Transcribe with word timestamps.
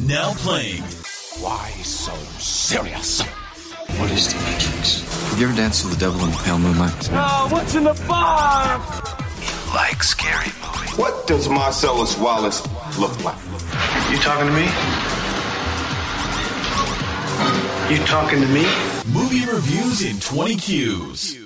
Now 0.00 0.34
playing. 0.34 0.82
Why 1.40 1.70
so 1.82 2.12
serious? 2.38 3.22
What 3.96 4.10
is 4.10 4.32
the 4.32 4.40
Matrix? 4.40 5.02
Have 5.30 5.40
you 5.40 5.46
ever 5.46 5.56
danced 5.56 5.84
with 5.84 5.94
the 5.94 6.00
devil 6.00 6.22
in 6.24 6.30
the 6.30 6.36
pale 6.38 6.58
moonlight? 6.58 7.08
Oh, 7.12 7.48
what's 7.50 7.74
in 7.74 7.84
the 7.84 7.94
bar? 8.06 8.78
You 9.40 9.74
like 9.74 10.02
scary 10.02 10.52
movies. 10.60 10.98
What 10.98 11.26
does 11.26 11.48
Marcellus 11.48 12.18
Wallace 12.18 12.60
look 12.98 13.18
like? 13.24 13.38
You 14.10 14.18
talking 14.18 14.46
to 14.46 14.52
me? 14.52 14.66
You 17.94 18.04
talking 18.04 18.40
to 18.40 18.48
me? 18.48 18.66
Movie 19.12 19.46
reviews 19.50 20.02
in 20.02 20.20
20 20.20 20.56
Qs. 20.56 21.43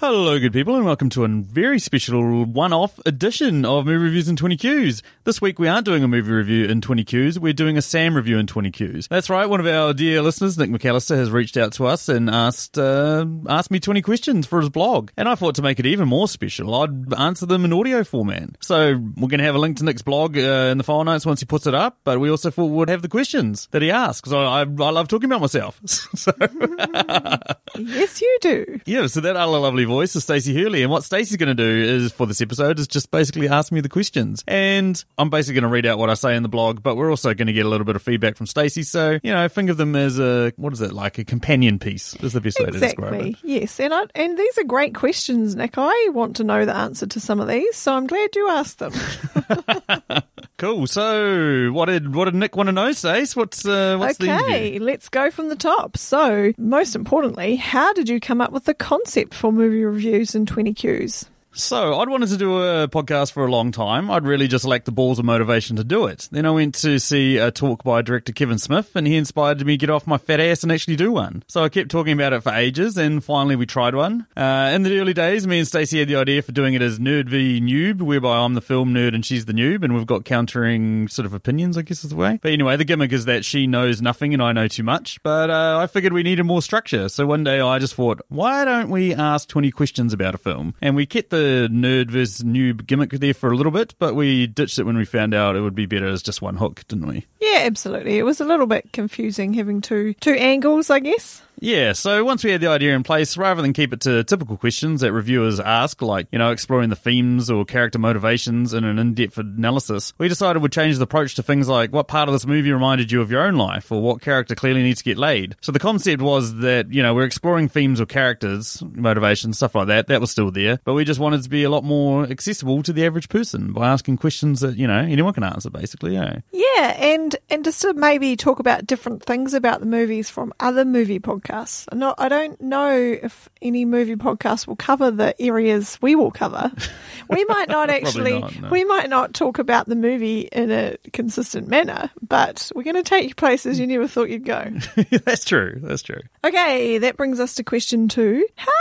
Hello, 0.00 0.38
good 0.38 0.54
people, 0.54 0.76
and 0.76 0.86
welcome 0.86 1.10
to 1.10 1.24
a 1.24 1.28
very 1.28 1.78
special 1.78 2.46
one 2.46 2.72
off 2.72 2.98
edition 3.04 3.66
of 3.66 3.84
Movie 3.84 4.04
Reviews 4.04 4.30
in 4.30 4.36
20 4.36 4.56
Qs. 4.56 5.02
This 5.24 5.42
week 5.42 5.58
we 5.58 5.68
aren't 5.68 5.84
doing 5.84 6.02
a 6.02 6.08
movie 6.08 6.32
review 6.32 6.64
in 6.64 6.80
20 6.80 7.04
Qs, 7.04 7.36
we're 7.36 7.52
doing 7.52 7.76
a 7.76 7.82
Sam 7.82 8.16
review 8.16 8.38
in 8.38 8.46
20 8.46 8.70
Qs. 8.70 9.08
That's 9.08 9.28
right, 9.28 9.46
one 9.46 9.60
of 9.60 9.66
our 9.66 9.92
dear 9.92 10.22
listeners, 10.22 10.56
Nick 10.56 10.70
McAllister, 10.70 11.16
has 11.16 11.30
reached 11.30 11.58
out 11.58 11.74
to 11.74 11.86
us 11.86 12.08
and 12.08 12.30
asked, 12.30 12.78
uh, 12.78 13.26
asked 13.46 13.70
me 13.70 13.78
20 13.78 14.00
questions 14.00 14.46
for 14.46 14.60
his 14.60 14.70
blog. 14.70 15.10
And 15.18 15.28
I 15.28 15.34
thought 15.34 15.56
to 15.56 15.62
make 15.62 15.78
it 15.78 15.84
even 15.84 16.08
more 16.08 16.28
special, 16.28 16.74
I'd 16.76 17.12
answer 17.12 17.44
them 17.44 17.66
in 17.66 17.72
audio 17.74 18.02
format. 18.02 18.56
So 18.62 18.94
we're 18.94 19.28
going 19.28 19.40
to 19.40 19.44
have 19.44 19.54
a 19.54 19.58
link 19.58 19.76
to 19.76 19.84
Nick's 19.84 20.00
blog 20.00 20.38
uh, 20.38 20.70
in 20.70 20.78
the 20.78 20.84
file 20.84 21.04
notes 21.04 21.26
once 21.26 21.40
he 21.40 21.46
puts 21.46 21.66
it 21.66 21.74
up, 21.74 21.98
but 22.04 22.18
we 22.20 22.30
also 22.30 22.50
thought 22.50 22.68
we'd 22.68 22.88
have 22.88 23.02
the 23.02 23.08
questions 23.08 23.68
that 23.72 23.82
he 23.82 23.90
asks. 23.90 24.30
So 24.30 24.38
I, 24.38 24.60
I 24.60 24.64
love 24.64 25.08
talking 25.08 25.26
about 25.30 25.42
myself. 25.42 25.78
so. 25.84 26.32
Yes, 27.78 28.20
you 28.20 28.38
do. 28.40 28.80
Yeah, 28.84 29.06
so 29.06 29.20
that 29.20 29.36
other 29.36 29.58
lovely 29.58 29.86
voice 29.90 30.16
is 30.16 30.22
Stacey 30.24 30.54
Hurley, 30.54 30.82
and 30.82 30.90
what 30.90 31.04
Stacey's 31.04 31.36
going 31.36 31.54
to 31.54 31.62
do 31.62 31.68
is 31.68 32.12
for 32.12 32.26
this 32.26 32.40
episode 32.40 32.78
is 32.78 32.88
just 32.88 33.10
basically 33.10 33.48
ask 33.48 33.70
me 33.72 33.80
the 33.80 33.88
questions, 33.88 34.42
and 34.48 35.02
I'm 35.18 35.28
basically 35.30 35.54
going 35.60 35.68
to 35.70 35.74
read 35.74 35.86
out 35.86 35.98
what 35.98 36.08
I 36.10 36.14
say 36.14 36.34
in 36.36 36.42
the 36.42 36.48
blog, 36.48 36.82
but 36.82 36.96
we're 36.96 37.10
also 37.10 37.34
going 37.34 37.48
to 37.48 37.52
get 37.52 37.66
a 37.66 37.68
little 37.68 37.84
bit 37.84 37.96
of 37.96 38.02
feedback 38.02 38.36
from 38.36 38.46
Stacey. 38.46 38.82
So 38.82 39.18
you 39.22 39.32
know, 39.32 39.46
think 39.48 39.68
of 39.70 39.76
them 39.76 39.94
as 39.96 40.18
a 40.18 40.52
what 40.56 40.72
is 40.72 40.80
it 40.80 40.92
like 40.92 41.18
a 41.18 41.24
companion 41.24 41.78
piece? 41.78 42.14
Is 42.16 42.32
the 42.32 42.40
best 42.40 42.58
way 42.58 42.66
to 42.66 42.72
describe 42.72 43.14
Exactly. 43.14 43.30
it. 43.30 43.36
Yes, 43.42 43.80
and 43.80 43.92
I, 43.92 44.04
and 44.14 44.38
these 44.38 44.58
are 44.58 44.64
great 44.64 44.94
questions, 44.94 45.54
Nick. 45.56 45.74
I 45.76 46.08
want 46.12 46.36
to 46.36 46.44
know 46.44 46.64
the 46.64 46.74
answer 46.74 47.06
to 47.06 47.20
some 47.20 47.40
of 47.40 47.48
these, 47.48 47.76
so 47.76 47.92
I'm 47.94 48.06
glad 48.06 48.34
you 48.36 48.48
asked 48.48 48.78
them. 48.78 48.92
Cool. 50.58 50.86
So 50.86 51.70
what 51.72 51.86
did 51.86 52.14
what 52.14 52.26
did 52.26 52.34
Nick 52.34 52.56
want 52.56 52.68
to 52.68 52.72
know, 52.72 52.92
Stace? 52.92 53.34
What's 53.36 53.66
uh, 53.66 53.96
what's 53.98 54.20
okay, 54.20 54.78
let's 54.78 55.08
go 55.08 55.30
from 55.30 55.48
the 55.48 55.56
top. 55.56 55.96
So, 55.96 56.52
most 56.58 56.94
importantly, 56.94 57.56
how 57.56 57.92
did 57.92 58.08
you 58.08 58.20
come 58.20 58.40
up 58.40 58.52
with 58.52 58.64
the 58.64 58.74
concept 58.74 59.34
for 59.34 59.52
movie 59.52 59.84
reviews 59.84 60.34
and 60.34 60.46
20 60.46 60.74
Qs? 60.74 61.26
So 61.52 61.98
I'd 61.98 62.08
wanted 62.08 62.28
to 62.28 62.36
do 62.36 62.62
a 62.62 62.86
podcast 62.86 63.32
for 63.32 63.44
a 63.44 63.50
long 63.50 63.72
time. 63.72 64.08
I'd 64.08 64.24
really 64.24 64.46
just 64.46 64.64
lacked 64.64 64.84
the 64.84 64.92
balls 64.92 65.18
of 65.18 65.24
motivation 65.24 65.76
to 65.76 65.84
do 65.84 66.06
it. 66.06 66.28
Then 66.30 66.46
I 66.46 66.50
went 66.52 66.76
to 66.76 67.00
see 67.00 67.38
a 67.38 67.50
talk 67.50 67.82
by 67.82 68.02
director 68.02 68.32
Kevin 68.32 68.58
Smith, 68.58 68.94
and 68.94 69.04
he 69.04 69.16
inspired 69.16 69.64
me 69.66 69.72
to 69.72 69.76
get 69.76 69.90
off 69.90 70.06
my 70.06 70.16
fat 70.16 70.38
ass 70.38 70.62
and 70.62 70.70
actually 70.70 70.94
do 70.94 71.10
one. 71.10 71.42
So 71.48 71.64
I 71.64 71.68
kept 71.68 71.90
talking 71.90 72.12
about 72.12 72.32
it 72.32 72.42
for 72.42 72.52
ages, 72.52 72.96
and 72.96 73.22
finally 73.22 73.56
we 73.56 73.66
tried 73.66 73.96
one. 73.96 74.26
Uh, 74.36 74.70
in 74.72 74.84
the 74.84 75.00
early 75.00 75.12
days, 75.12 75.44
me 75.44 75.58
and 75.58 75.66
Stacey 75.66 75.98
had 75.98 76.08
the 76.08 76.16
idea 76.16 76.40
for 76.40 76.52
doing 76.52 76.74
it 76.74 76.82
as 76.82 77.00
nerd 77.00 77.28
v 77.28 77.60
noob, 77.60 78.00
whereby 78.00 78.38
I'm 78.38 78.54
the 78.54 78.60
film 78.60 78.94
nerd 78.94 79.14
and 79.14 79.26
she's 79.26 79.46
the 79.46 79.52
noob, 79.52 79.82
and 79.82 79.94
we've 79.94 80.06
got 80.06 80.24
countering 80.24 81.08
sort 81.08 81.26
of 81.26 81.34
opinions, 81.34 81.76
I 81.76 81.82
guess 81.82 82.04
is 82.04 82.10
the 82.10 82.16
way. 82.16 82.38
But 82.40 82.52
anyway, 82.52 82.76
the 82.76 82.84
gimmick 82.84 83.12
is 83.12 83.24
that 83.24 83.44
she 83.44 83.66
knows 83.66 84.00
nothing 84.00 84.32
and 84.32 84.42
I 84.42 84.52
know 84.52 84.68
too 84.68 84.84
much. 84.84 85.20
But 85.24 85.50
uh, 85.50 85.78
I 85.82 85.88
figured 85.88 86.12
we 86.12 86.22
needed 86.22 86.44
more 86.44 86.62
structure. 86.62 87.08
So 87.08 87.26
one 87.26 87.42
day 87.42 87.60
I 87.60 87.80
just 87.80 87.94
thought, 87.94 88.20
why 88.28 88.64
don't 88.64 88.88
we 88.88 89.12
ask 89.14 89.48
20 89.48 89.72
questions 89.72 90.12
about 90.12 90.36
a 90.36 90.38
film? 90.38 90.74
And 90.80 90.94
we 90.94 91.06
kept 91.06 91.30
the 91.30 91.39
nerd 91.40 92.10
versus 92.10 92.42
noob 92.44 92.86
gimmick 92.86 93.10
there 93.10 93.34
for 93.34 93.50
a 93.50 93.56
little 93.56 93.72
bit, 93.72 93.94
but 93.98 94.14
we 94.14 94.46
ditched 94.46 94.78
it 94.78 94.84
when 94.84 94.96
we 94.96 95.04
found 95.04 95.34
out 95.34 95.56
it 95.56 95.60
would 95.60 95.74
be 95.74 95.86
better 95.86 96.08
as 96.08 96.22
just 96.22 96.42
one 96.42 96.56
hook, 96.56 96.84
didn't 96.88 97.06
we? 97.06 97.26
Yeah, 97.40 97.60
absolutely. 97.62 98.18
It 98.18 98.24
was 98.24 98.40
a 98.40 98.44
little 98.44 98.66
bit 98.66 98.92
confusing 98.92 99.54
having 99.54 99.80
two 99.80 100.14
two 100.14 100.34
angles, 100.34 100.90
I 100.90 101.00
guess. 101.00 101.42
Yeah, 101.60 101.92
so 101.92 102.24
once 102.24 102.42
we 102.42 102.50
had 102.50 102.62
the 102.62 102.68
idea 102.68 102.96
in 102.96 103.02
place, 103.02 103.36
rather 103.36 103.60
than 103.60 103.74
keep 103.74 103.92
it 103.92 104.00
to 104.00 104.24
typical 104.24 104.56
questions 104.56 105.02
that 105.02 105.12
reviewers 105.12 105.60
ask, 105.60 106.00
like, 106.00 106.26
you 106.32 106.38
know, 106.38 106.52
exploring 106.52 106.88
the 106.88 106.96
themes 106.96 107.50
or 107.50 107.66
character 107.66 107.98
motivations 107.98 108.72
in 108.72 108.82
an 108.84 108.98
in 108.98 109.12
depth 109.12 109.36
analysis, 109.36 110.14
we 110.16 110.26
decided 110.26 110.62
we'd 110.62 110.72
change 110.72 110.96
the 110.96 111.04
approach 111.04 111.34
to 111.34 111.42
things 111.42 111.68
like 111.68 111.92
what 111.92 112.08
part 112.08 112.30
of 112.30 112.32
this 112.32 112.46
movie 112.46 112.72
reminded 112.72 113.12
you 113.12 113.20
of 113.20 113.30
your 113.30 113.42
own 113.42 113.56
life 113.56 113.92
or 113.92 114.00
what 114.00 114.22
character 114.22 114.54
clearly 114.54 114.82
needs 114.82 115.00
to 115.00 115.04
get 115.04 115.18
laid. 115.18 115.54
So 115.60 115.70
the 115.70 115.78
concept 115.78 116.22
was 116.22 116.54
that, 116.56 116.92
you 116.94 117.02
know, 117.02 117.14
we're 117.14 117.24
exploring 117.24 117.68
themes 117.68 118.00
or 118.00 118.06
characters, 118.06 118.82
motivations, 118.92 119.58
stuff 119.58 119.74
like 119.74 119.88
that. 119.88 120.06
That 120.06 120.22
was 120.22 120.30
still 120.30 120.50
there, 120.50 120.80
but 120.84 120.94
we 120.94 121.04
just 121.04 121.20
wanted 121.20 121.42
to 121.42 121.50
be 121.50 121.64
a 121.64 121.70
lot 121.70 121.84
more 121.84 122.24
accessible 122.24 122.82
to 122.84 122.92
the 122.94 123.04
average 123.04 123.28
person 123.28 123.74
by 123.74 123.90
asking 123.90 124.16
questions 124.16 124.60
that, 124.60 124.78
you 124.78 124.86
know, 124.86 124.98
anyone 124.98 125.34
can 125.34 125.44
answer, 125.44 125.68
basically, 125.68 126.14
yeah. 126.14 126.38
Yeah, 126.52 126.96
and 126.98 127.36
and 127.50 127.64
just 127.64 127.82
to 127.82 127.92
maybe 127.92 128.34
talk 128.36 128.60
about 128.60 128.86
different 128.86 129.22
things 129.22 129.52
about 129.52 129.80
the 129.80 129.86
movies 129.86 130.30
from 130.30 130.54
other 130.58 130.86
movie 130.86 131.20
podcasts. 131.20 131.49
No, 131.92 132.14
I 132.16 132.28
don't 132.28 132.60
know 132.60 132.90
if 132.90 133.48
any 133.60 133.84
movie 133.84 134.16
podcast 134.16 134.66
will 134.66 134.76
cover 134.76 135.10
the 135.10 135.40
areas 135.40 135.98
we 136.00 136.14
will 136.14 136.30
cover. 136.30 136.72
We 137.28 137.44
might 137.44 137.68
not 137.68 137.90
actually. 137.90 138.40
not, 138.40 138.60
no. 138.60 138.68
We 138.70 138.82
might 138.84 139.08
not 139.08 139.34
talk 139.34 139.60
about 139.60 139.86
the 139.86 139.94
movie 139.94 140.40
in 140.40 140.72
a 140.72 140.96
consistent 141.12 141.68
manner, 141.68 142.10
but 142.20 142.72
we're 142.74 142.82
going 142.82 142.96
to 142.96 143.04
take 143.04 143.28
you 143.28 143.34
places 143.36 143.78
you 143.78 143.86
never 143.86 144.08
thought 144.08 144.30
you'd 144.30 144.44
go. 144.44 144.68
That's 145.24 145.44
true. 145.44 145.78
That's 145.80 146.02
true. 146.02 146.22
Okay, 146.44 146.98
that 146.98 147.16
brings 147.16 147.38
us 147.38 147.54
to 147.54 147.62
question 147.62 148.08
two. 148.08 148.44
How 148.56 148.72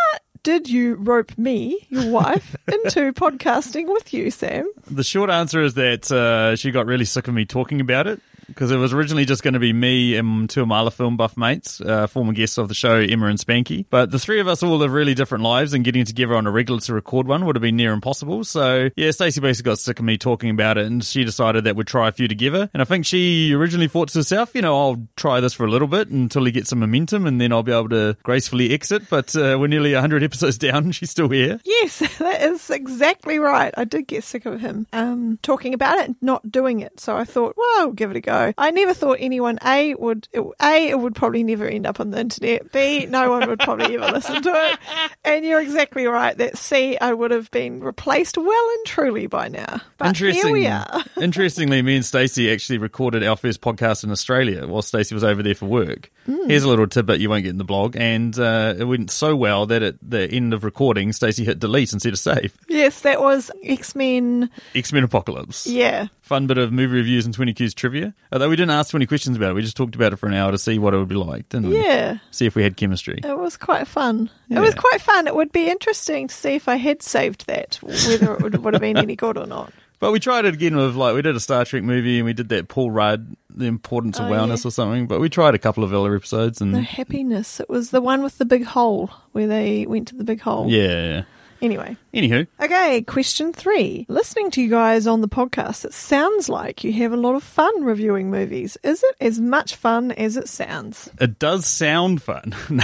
did 0.41 0.67
you 0.67 0.95
rope 0.95 1.37
me, 1.37 1.85
your 1.89 2.09
wife, 2.09 2.55
into 2.67 3.13
podcasting 3.13 3.87
with 3.87 4.13
you, 4.13 4.31
Sam? 4.31 4.67
The 4.89 5.03
short 5.03 5.29
answer 5.29 5.61
is 5.61 5.75
that 5.75 6.11
uh, 6.11 6.55
she 6.55 6.71
got 6.71 6.87
really 6.87 7.05
sick 7.05 7.27
of 7.27 7.35
me 7.35 7.45
talking 7.45 7.81
about 7.81 8.07
it 8.07 8.19
because 8.49 8.71
it 8.71 8.77
was 8.77 8.93
originally 8.93 9.25
just 9.25 9.43
going 9.43 9.53
to 9.53 9.59
be 9.59 9.73
me 9.73 10.15
and 10.15 10.49
two 10.49 10.61
of 10.61 10.67
my 10.67 10.79
other 10.79 10.91
film 10.91 11.17
buff 11.17 11.37
mates, 11.37 11.81
uh, 11.81 12.07
former 12.07 12.33
guests 12.33 12.57
of 12.57 12.67
the 12.67 12.73
show, 12.73 12.95
Emma 12.95 13.27
and 13.27 13.39
Spanky. 13.39 13.85
But 13.89 14.11
the 14.11 14.19
three 14.19 14.39
of 14.39 14.47
us 14.47 14.61
all 14.61 14.77
live 14.77 14.91
really 14.91 15.13
different 15.13 15.43
lives, 15.43 15.73
and 15.73 15.83
getting 15.83 16.05
together 16.05 16.35
on 16.35 16.47
a 16.47 16.51
regular 16.51 16.79
to 16.81 16.93
record 16.93 17.27
one 17.27 17.45
would 17.45 17.55
have 17.55 17.61
been 17.61 17.77
near 17.77 17.93
impossible. 17.93 18.43
So 18.43 18.89
yeah, 18.95 19.11
Stacey 19.11 19.41
basically 19.41 19.71
got 19.71 19.79
sick 19.79 19.99
of 19.99 20.05
me 20.05 20.17
talking 20.17 20.49
about 20.49 20.77
it, 20.77 20.85
and 20.85 21.03
she 21.03 21.23
decided 21.23 21.63
that 21.63 21.75
we'd 21.75 21.87
try 21.87 22.07
a 22.07 22.11
few 22.11 22.27
together. 22.27 22.69
And 22.73 22.81
I 22.81 22.85
think 22.85 23.05
she 23.05 23.53
originally 23.53 23.87
thought 23.87 24.09
to 24.09 24.19
herself, 24.19 24.53
you 24.55 24.61
know, 24.61 24.77
I'll 24.77 25.07
try 25.15 25.39
this 25.39 25.53
for 25.53 25.65
a 25.65 25.69
little 25.69 25.87
bit 25.87 26.09
until 26.09 26.45
he 26.45 26.51
gets 26.51 26.69
some 26.69 26.79
momentum, 26.79 27.25
and 27.25 27.39
then 27.39 27.51
I'll 27.51 27.63
be 27.63 27.71
able 27.71 27.89
to 27.89 28.17
gracefully 28.23 28.73
exit. 28.73 29.09
But 29.09 29.35
uh, 29.35 29.57
we're 29.59 29.67
nearly 29.67 29.93
100 29.93 30.23
episodes 30.29 30.57
down, 30.57 30.85
and 30.85 30.95
she's 30.95 31.11
still 31.11 31.29
here. 31.29 31.59
Yes, 31.65 31.99
that 32.19 32.41
is 32.41 32.69
exactly 32.69 33.39
right. 33.39 33.73
I 33.77 33.83
did 33.83 34.07
get 34.07 34.23
sick 34.23 34.45
of 34.45 34.59
him 34.59 34.87
um, 34.93 35.39
talking 35.41 35.73
about 35.73 35.97
it 35.97 36.07
and 36.07 36.15
not 36.21 36.51
doing 36.51 36.79
it. 36.79 36.99
So 36.99 37.15
I 37.15 37.23
thought, 37.23 37.55
well, 37.57 37.69
I'll 37.79 37.91
give 37.91 38.11
it 38.11 38.17
a 38.17 38.21
go. 38.21 38.38
I 38.57 38.71
never 38.71 38.93
thought 38.93 39.17
anyone 39.19 39.59
A 39.65 39.95
would 39.95 40.27
it, 40.31 40.43
A 40.61 40.89
it 40.89 40.99
would 40.99 41.15
probably 41.15 41.43
never 41.43 41.67
end 41.67 41.85
up 41.85 41.99
on 41.99 42.11
the 42.11 42.19
internet. 42.19 42.71
B 42.71 43.05
no 43.05 43.29
one 43.29 43.47
would 43.47 43.59
probably 43.59 43.95
ever 43.95 44.11
listen 44.13 44.41
to 44.41 44.49
it. 44.53 44.79
And 45.23 45.45
you're 45.45 45.61
exactly 45.61 46.05
right. 46.05 46.37
That 46.37 46.57
C 46.57 46.97
I 46.97 47.13
would 47.13 47.31
have 47.31 47.51
been 47.51 47.81
replaced 47.81 48.37
well 48.37 48.69
and 48.77 48.85
truly 48.85 49.27
by 49.27 49.47
now. 49.47 49.81
But 49.97 50.17
here 50.17 50.51
we 50.51 50.67
are. 50.67 51.03
Interestingly, 51.21 51.81
me 51.81 51.95
and 51.97 52.05
Stacey 52.05 52.51
actually 52.51 52.77
recorded 52.77 53.23
our 53.23 53.35
first 53.35 53.61
podcast 53.61 54.03
in 54.03 54.11
Australia 54.11 54.67
while 54.67 54.81
Stacey 54.81 55.13
was 55.13 55.23
over 55.23 55.43
there 55.43 55.55
for 55.55 55.65
work. 55.65 56.11
Here's 56.25 56.63
a 56.63 56.67
little 56.69 56.85
tidbit 56.85 57.19
you 57.19 57.29
won't 57.29 57.43
get 57.43 57.49
in 57.49 57.57
the 57.57 57.63
blog, 57.63 57.95
and 57.97 58.37
uh, 58.37 58.75
it 58.77 58.83
went 58.83 59.09
so 59.09 59.35
well 59.35 59.65
that 59.65 59.81
at 59.81 59.95
the 60.01 60.29
end 60.29 60.53
of 60.53 60.63
recording, 60.63 61.11
Stacey 61.11 61.43
hit 61.43 61.57
delete 61.57 61.91
instead 61.91 62.13
of 62.13 62.19
save. 62.19 62.55
Yes, 62.67 63.01
that 63.01 63.19
was 63.19 63.49
X 63.63 63.95
Men. 63.95 64.49
X 64.75 64.93
Men 64.93 65.03
Apocalypse. 65.03 65.65
Yeah. 65.65 66.07
Fun 66.21 66.45
bit 66.45 66.59
of 66.59 66.71
movie 66.71 66.97
reviews 66.97 67.25
and 67.25 67.33
20 67.33 67.55
Qs 67.55 67.73
trivia. 67.73 68.13
Uh, 68.31 68.35
Although 68.35 68.49
we 68.49 68.55
didn't 68.55 68.71
ask 68.71 68.91
20 68.91 69.05
questions 69.05 69.37
about 69.37 69.51
it, 69.51 69.53
we 69.53 69.61
just 69.61 69.77
talked 69.77 69.95
about 69.95 70.13
it 70.13 70.17
for 70.17 70.27
an 70.27 70.33
hour 70.33 70.51
to 70.51 70.57
see 70.57 70.77
what 70.79 70.93
it 70.93 70.97
would 70.97 71.07
be 71.07 71.15
like, 71.15 71.49
didn't 71.49 71.69
we? 71.69 71.81
Yeah. 71.83 72.17
See 72.31 72.45
if 72.45 72.55
we 72.55 72.63
had 72.63 72.77
chemistry. 72.77 73.19
It 73.23 73.37
was 73.37 73.57
quite 73.57 73.87
fun. 73.87 74.29
It 74.49 74.59
was 74.59 74.75
quite 74.75 75.01
fun. 75.01 75.27
It 75.27 75.35
would 75.35 75.51
be 75.51 75.69
interesting 75.69 76.27
to 76.27 76.35
see 76.35 76.55
if 76.55 76.67
I 76.67 76.75
had 76.75 77.01
saved 77.01 77.47
that, 77.47 77.79
whether 77.81 78.33
it 78.35 78.41
would, 78.41 78.63
would 78.63 78.73
have 78.73 78.81
been 78.81 78.97
any 78.97 79.15
good 79.15 79.37
or 79.37 79.45
not. 79.45 79.73
But 80.01 80.13
we 80.13 80.21
tried 80.21 80.45
it 80.45 80.53
again 80.53 80.77
with 80.77 80.95
like 80.95 81.13
we 81.13 81.21
did 81.21 81.35
a 81.35 81.41
Star 81.41 81.65
Trek 81.65 81.83
movie 81.83 82.19
and 82.19 82.25
we 82.25 82.31
did 82.31 82.47
that 82.49 82.69
Paul 82.69 82.89
Rudd, 82.89 83.35
the 83.49 83.65
importance 83.65 84.17
of 84.17 84.27
Oh, 84.27 84.31
wellness 84.31 84.63
yeah. 84.63 84.69
or 84.69 84.71
something. 84.71 85.07
But 85.07 85.19
we 85.19 85.27
tried 85.27 85.55
a 85.55 85.59
couple 85.59 85.83
of 85.83 85.93
other 85.93 86.15
episodes 86.15 86.61
and 86.61 86.73
The 86.73 86.79
happiness. 86.79 87.59
It 87.59 87.69
was 87.69 87.89
the 87.91 87.99
one 87.99 88.23
with 88.23 88.37
the 88.37 88.45
big 88.45 88.63
hole 88.63 89.09
where 89.33 89.45
they 89.45 89.85
went 89.87 90.07
to 90.07 90.15
the 90.15 90.23
big 90.23 90.39
hole. 90.39 90.69
yeah, 90.69 90.87
yeah. 90.87 91.21
Anyway. 91.61 91.97
Anywho, 92.13 92.47
Okay, 92.61 93.01
question 93.03 93.51
three. 93.53 94.05
Listening 94.09 94.49
to 94.51 94.61
you 94.61 94.69
guys 94.69 95.07
on 95.07 95.21
the 95.21 95.27
podcast, 95.27 95.85
it 95.85 95.93
sounds 95.93 96.47
like 96.49 96.83
you 96.83 96.93
have 96.93 97.11
a 97.11 97.17
lot 97.17 97.35
of 97.35 97.43
fun 97.43 97.83
reviewing 97.83 98.31
movies. 98.31 98.77
Is 98.83 99.03
it 99.03 99.15
as 99.19 99.39
much 99.39 99.75
fun 99.75 100.11
as 100.11 100.37
it 100.37 100.47
sounds? 100.49 101.09
it 101.19 101.37
does 101.39 101.65
sound 101.65 102.21
fun. 102.21 102.53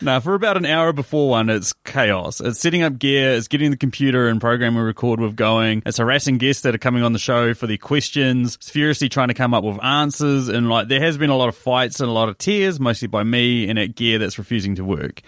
Now, 0.00 0.20
for 0.20 0.34
about 0.34 0.56
an 0.56 0.64
hour 0.64 0.92
before 0.92 1.28
one, 1.28 1.50
it's 1.50 1.72
chaos. 1.84 2.40
It's 2.40 2.60
setting 2.60 2.82
up 2.82 2.98
gear, 2.98 3.32
it's 3.32 3.48
getting 3.48 3.70
the 3.70 3.76
computer 3.76 4.28
and 4.28 4.40
program 4.40 4.74
we 4.76 4.80
record 4.82 5.20
with 5.20 5.34
going, 5.34 5.82
it's 5.84 5.98
harassing 5.98 6.38
guests 6.38 6.62
that 6.62 6.74
are 6.74 6.78
coming 6.78 7.02
on 7.02 7.12
the 7.12 7.18
show 7.18 7.52
for 7.54 7.66
their 7.66 7.76
questions, 7.76 8.54
it's 8.56 8.70
furiously 8.70 9.08
trying 9.08 9.28
to 9.28 9.34
come 9.34 9.54
up 9.54 9.64
with 9.64 9.82
answers, 9.82 10.48
and 10.48 10.68
like 10.68 10.88
there 10.88 11.00
has 11.00 11.18
been 11.18 11.30
a 11.30 11.36
lot 11.36 11.48
of 11.48 11.56
fights 11.56 12.00
and 12.00 12.08
a 12.08 12.12
lot 12.12 12.28
of 12.28 12.38
tears, 12.38 12.78
mostly 12.78 13.08
by 13.08 13.22
me 13.22 13.68
and 13.68 13.78
at 13.78 13.94
gear 13.94 14.18
that's 14.18 14.38
refusing 14.38 14.76
to 14.76 14.84
work. 14.84 15.22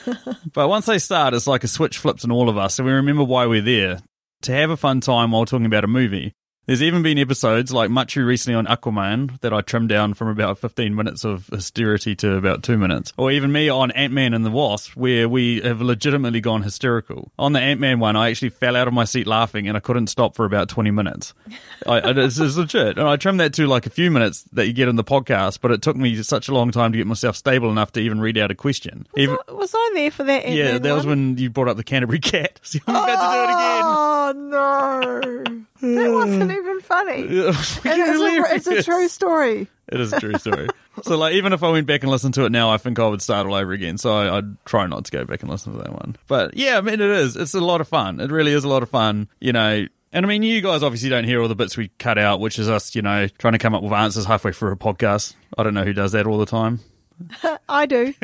but 0.52 0.68
once 0.68 0.86
they 0.86 0.98
start, 0.98 1.34
it's 1.34 1.46
like 1.46 1.64
a 1.64 1.68
switch 1.68 1.98
flips 1.98 2.24
in 2.24 2.32
all 2.32 2.48
of 2.48 2.56
us, 2.56 2.78
and 2.78 2.86
we 2.86 2.92
remember 2.92 3.24
why 3.24 3.46
we're 3.46 3.60
there 3.60 3.98
to 4.42 4.52
have 4.52 4.70
a 4.70 4.76
fun 4.76 5.00
time 5.00 5.32
while 5.32 5.44
talking 5.44 5.66
about 5.66 5.84
a 5.84 5.88
movie. 5.88 6.34
There's 6.66 6.82
even 6.82 7.02
been 7.02 7.18
episodes 7.18 7.74
like 7.74 7.90
Machu 7.90 8.24
recently 8.26 8.54
on 8.56 8.64
Aquaman 8.66 9.38
that 9.40 9.52
I 9.52 9.60
trimmed 9.60 9.90
down 9.90 10.14
from 10.14 10.28
about 10.28 10.58
15 10.58 10.94
minutes 10.94 11.22
of 11.22 11.46
hysterity 11.48 12.16
to 12.18 12.36
about 12.36 12.62
two 12.62 12.78
minutes. 12.78 13.12
Or 13.18 13.30
even 13.30 13.52
me 13.52 13.68
on 13.68 13.90
Ant 13.90 14.14
Man 14.14 14.32
and 14.32 14.46
the 14.46 14.50
Wasp, 14.50 14.96
where 14.96 15.28
we 15.28 15.60
have 15.60 15.82
legitimately 15.82 16.40
gone 16.40 16.62
hysterical. 16.62 17.30
On 17.38 17.52
the 17.52 17.60
Ant 17.60 17.80
Man 17.80 18.00
one, 18.00 18.16
I 18.16 18.30
actually 18.30 18.48
fell 18.48 18.76
out 18.76 18.88
of 18.88 18.94
my 18.94 19.04
seat 19.04 19.26
laughing 19.26 19.68
and 19.68 19.76
I 19.76 19.80
couldn't 19.80 20.06
stop 20.06 20.34
for 20.36 20.46
about 20.46 20.70
20 20.70 20.90
minutes. 20.90 21.34
I, 21.86 22.00
I, 22.00 22.10
it's, 22.12 22.38
it's 22.38 22.56
legit. 22.56 22.96
And 22.98 23.06
I 23.06 23.16
trimmed 23.16 23.40
that 23.40 23.52
to 23.54 23.66
like 23.66 23.84
a 23.84 23.90
few 23.90 24.10
minutes 24.10 24.44
that 24.54 24.66
you 24.66 24.72
get 24.72 24.88
in 24.88 24.96
the 24.96 25.04
podcast, 25.04 25.58
but 25.60 25.70
it 25.70 25.82
took 25.82 25.96
me 25.96 26.22
such 26.22 26.48
a 26.48 26.54
long 26.54 26.70
time 26.70 26.92
to 26.92 26.98
get 26.98 27.06
myself 27.06 27.36
stable 27.36 27.70
enough 27.70 27.92
to 27.92 28.00
even 28.00 28.20
read 28.20 28.38
out 28.38 28.50
a 28.50 28.54
question. 28.54 29.06
Even, 29.18 29.34
Was 29.34 29.44
I- 29.48 29.52
was 29.52 29.74
I 29.74 29.90
there 29.96 30.10
for 30.10 30.24
that? 30.24 30.48
yeah, 30.48 30.64
Ant-Man 30.64 30.82
that 30.82 30.94
was 30.94 31.04
when 31.04 31.36
you 31.36 31.50
brought 31.50 31.68
up 31.68 31.76
the 31.76 31.84
Canterbury 31.84 32.18
cat. 32.20 32.58
So 32.62 32.78
I'm 32.86 32.96
about 32.96 33.06
to 33.06 33.36
do 33.36 33.42
it 33.42 33.54
again. 33.54 33.82
Oh 33.84 34.32
no, 34.36 35.64
that 35.84 36.12
wasn't 36.12 36.50
hmm. 36.50 36.50
even 36.50 36.80
funny. 36.80 37.22
It 37.34 37.46
was 37.46 37.80
And 37.84 38.00
it's, 38.00 38.42
a, 38.50 38.54
it's 38.54 38.66
a 38.66 38.82
true 38.82 39.08
story. 39.08 39.68
It 39.88 40.00
is 40.00 40.12
a 40.12 40.20
true 40.20 40.38
story. 40.38 40.68
so, 41.02 41.16
like, 41.16 41.34
even 41.34 41.52
if 41.52 41.62
I 41.62 41.70
went 41.70 41.86
back 41.86 42.02
and 42.02 42.10
listened 42.10 42.34
to 42.34 42.44
it 42.44 42.52
now, 42.52 42.70
I 42.70 42.78
think 42.78 42.98
I 42.98 43.06
would 43.06 43.20
start 43.20 43.46
all 43.46 43.54
over 43.54 43.72
again. 43.72 43.98
So, 43.98 44.14
I, 44.14 44.38
I'd 44.38 44.64
try 44.64 44.86
not 44.86 45.04
to 45.06 45.10
go 45.10 45.24
back 45.24 45.42
and 45.42 45.50
listen 45.50 45.72
to 45.72 45.78
that 45.78 45.92
one. 45.92 46.16
But 46.26 46.56
yeah, 46.56 46.78
I 46.78 46.80
mean, 46.80 46.94
it 46.94 47.00
is. 47.00 47.36
It's 47.36 47.54
a 47.54 47.60
lot 47.60 47.80
of 47.80 47.88
fun. 47.88 48.20
It 48.20 48.30
really 48.30 48.52
is 48.52 48.64
a 48.64 48.68
lot 48.68 48.82
of 48.82 48.88
fun. 48.88 49.28
You 49.40 49.52
know. 49.52 49.86
And 50.12 50.24
I 50.24 50.28
mean, 50.28 50.44
you 50.44 50.60
guys 50.60 50.84
obviously 50.84 51.08
don't 51.08 51.24
hear 51.24 51.42
all 51.42 51.48
the 51.48 51.56
bits 51.56 51.76
we 51.76 51.88
cut 51.98 52.18
out, 52.18 52.38
which 52.38 52.56
is 52.60 52.70
us, 52.70 52.94
you 52.94 53.02
know, 53.02 53.26
trying 53.38 53.54
to 53.54 53.58
come 53.58 53.74
up 53.74 53.82
with 53.82 53.92
answers 53.92 54.26
halfway 54.26 54.52
through 54.52 54.70
a 54.70 54.76
podcast. 54.76 55.34
I 55.58 55.64
don't 55.64 55.74
know 55.74 55.82
who 55.82 55.92
does 55.92 56.12
that 56.12 56.24
all 56.24 56.38
the 56.38 56.46
time. 56.46 56.78
I 57.68 57.86
do. 57.86 58.14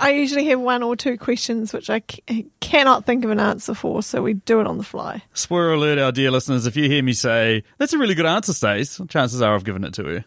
I 0.00 0.10
usually 0.12 0.46
have 0.46 0.60
one 0.60 0.82
or 0.82 0.96
two 0.96 1.16
questions 1.18 1.72
which 1.72 1.90
I 1.90 2.02
c- 2.10 2.46
cannot 2.60 3.04
think 3.04 3.24
of 3.24 3.30
an 3.30 3.40
answer 3.40 3.74
for, 3.74 4.02
so 4.02 4.22
we 4.22 4.34
do 4.34 4.60
it 4.60 4.66
on 4.66 4.78
the 4.78 4.84
fly. 4.84 5.22
Spoiler 5.34 5.72
alert, 5.74 5.98
our 5.98 6.12
dear 6.12 6.30
listeners, 6.30 6.66
if 6.66 6.76
you 6.76 6.88
hear 6.88 7.02
me 7.02 7.12
say, 7.12 7.62
that's 7.78 7.92
a 7.92 7.98
really 7.98 8.14
good 8.14 8.26
answer, 8.26 8.52
Stace, 8.52 9.00
chances 9.08 9.42
are 9.42 9.54
I've 9.54 9.64
given 9.64 9.84
it 9.84 9.94
to 9.94 10.04
her. 10.04 10.24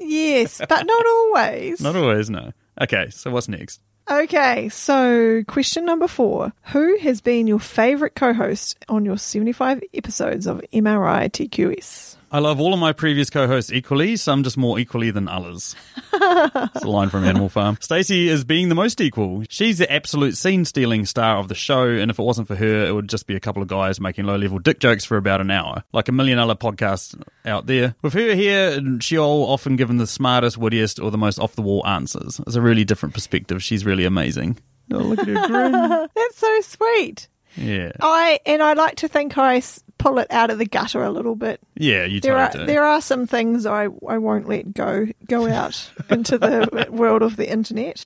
Yes, 0.00 0.60
but 0.68 0.84
not 0.86 1.06
always. 1.06 1.80
Not 1.80 1.96
always, 1.96 2.28
no. 2.30 2.52
Okay, 2.80 3.08
so 3.10 3.30
what's 3.30 3.48
next? 3.48 3.80
Okay, 4.10 4.68
so 4.68 5.42
question 5.46 5.86
number 5.86 6.08
four. 6.08 6.52
Who 6.72 6.98
has 6.98 7.20
been 7.22 7.46
your 7.46 7.58
favourite 7.60 8.14
co 8.14 8.34
host 8.34 8.76
on 8.88 9.04
your 9.06 9.16
75 9.16 9.82
episodes 9.94 10.46
of 10.46 10.60
MRI 10.74 11.30
TQS? 11.30 12.16
I 12.34 12.40
love 12.40 12.58
all 12.58 12.74
of 12.74 12.80
my 12.80 12.92
previous 12.92 13.30
co-hosts 13.30 13.70
equally, 13.70 14.16
some 14.16 14.42
just 14.42 14.56
more 14.56 14.76
equally 14.80 15.12
than 15.12 15.28
others. 15.28 15.76
It's 16.16 16.84
a 16.84 16.88
line 16.88 17.10
from 17.10 17.24
Animal 17.24 17.48
Farm. 17.48 17.76
Stacey 17.80 18.28
is 18.28 18.44
being 18.44 18.68
the 18.68 18.74
most 18.74 19.00
equal. 19.00 19.44
She's 19.48 19.78
the 19.78 19.92
absolute 19.92 20.36
scene-stealing 20.36 21.06
star 21.06 21.36
of 21.36 21.48
the 21.48 21.54
show, 21.54 21.88
and 21.88 22.10
if 22.10 22.18
it 22.18 22.22
wasn't 22.22 22.48
for 22.48 22.56
her, 22.56 22.86
it 22.86 22.92
would 22.92 23.08
just 23.08 23.26
be 23.26 23.36
a 23.36 23.40
couple 23.40 23.62
of 23.62 23.68
guys 23.68 24.00
making 24.00 24.24
low-level 24.24 24.60
dick 24.60 24.80
jokes 24.80 25.04
for 25.04 25.16
about 25.16 25.40
an 25.40 25.50
hour, 25.50 25.84
like 25.92 26.08
a 26.08 26.12
million 26.12 26.38
other 26.38 26.54
podcasts 26.54 27.20
out 27.44 27.66
there. 27.66 27.94
With 28.02 28.14
her 28.14 28.34
here, 28.34 28.80
she'll 29.00 29.22
often 29.22 29.76
given 29.76 29.98
the 29.98 30.06
smartest, 30.06 30.56
wittiest, 30.56 30.98
or 30.98 31.10
the 31.10 31.18
most 31.18 31.38
off-the-wall 31.38 31.86
answers. 31.86 32.40
It's 32.46 32.56
a 32.56 32.62
really 32.62 32.84
different 32.84 33.14
perspective. 33.14 33.62
She's 33.62 33.84
really 33.84 34.04
amazing. 34.04 34.58
Oh, 34.92 34.98
look 34.98 35.20
at 35.20 35.28
her 35.28 35.46
grin. 35.46 35.72
That's 36.14 36.38
so 36.38 36.60
sweet. 36.62 37.28
Yeah, 37.56 37.92
I 38.00 38.40
and 38.46 38.62
I 38.62 38.72
like 38.72 38.96
to 38.96 39.08
think 39.08 39.38
I 39.38 39.62
pull 39.96 40.18
it 40.18 40.26
out 40.30 40.50
of 40.50 40.58
the 40.58 40.66
gutter 40.66 41.02
a 41.02 41.10
little 41.10 41.36
bit. 41.36 41.60
yeah, 41.76 42.04
you 42.04 42.20
There 42.20 42.36
are 42.36 42.50
do. 42.50 42.66
there 42.66 42.84
are 42.84 43.00
some 43.00 43.26
things 43.26 43.64
I, 43.64 43.84
I 44.06 44.18
won't 44.18 44.48
let 44.48 44.74
go 44.74 45.06
go 45.28 45.48
out 45.48 45.90
into 46.10 46.36
the 46.36 46.88
world 46.90 47.22
of 47.22 47.36
the 47.36 47.50
internet. 47.50 48.04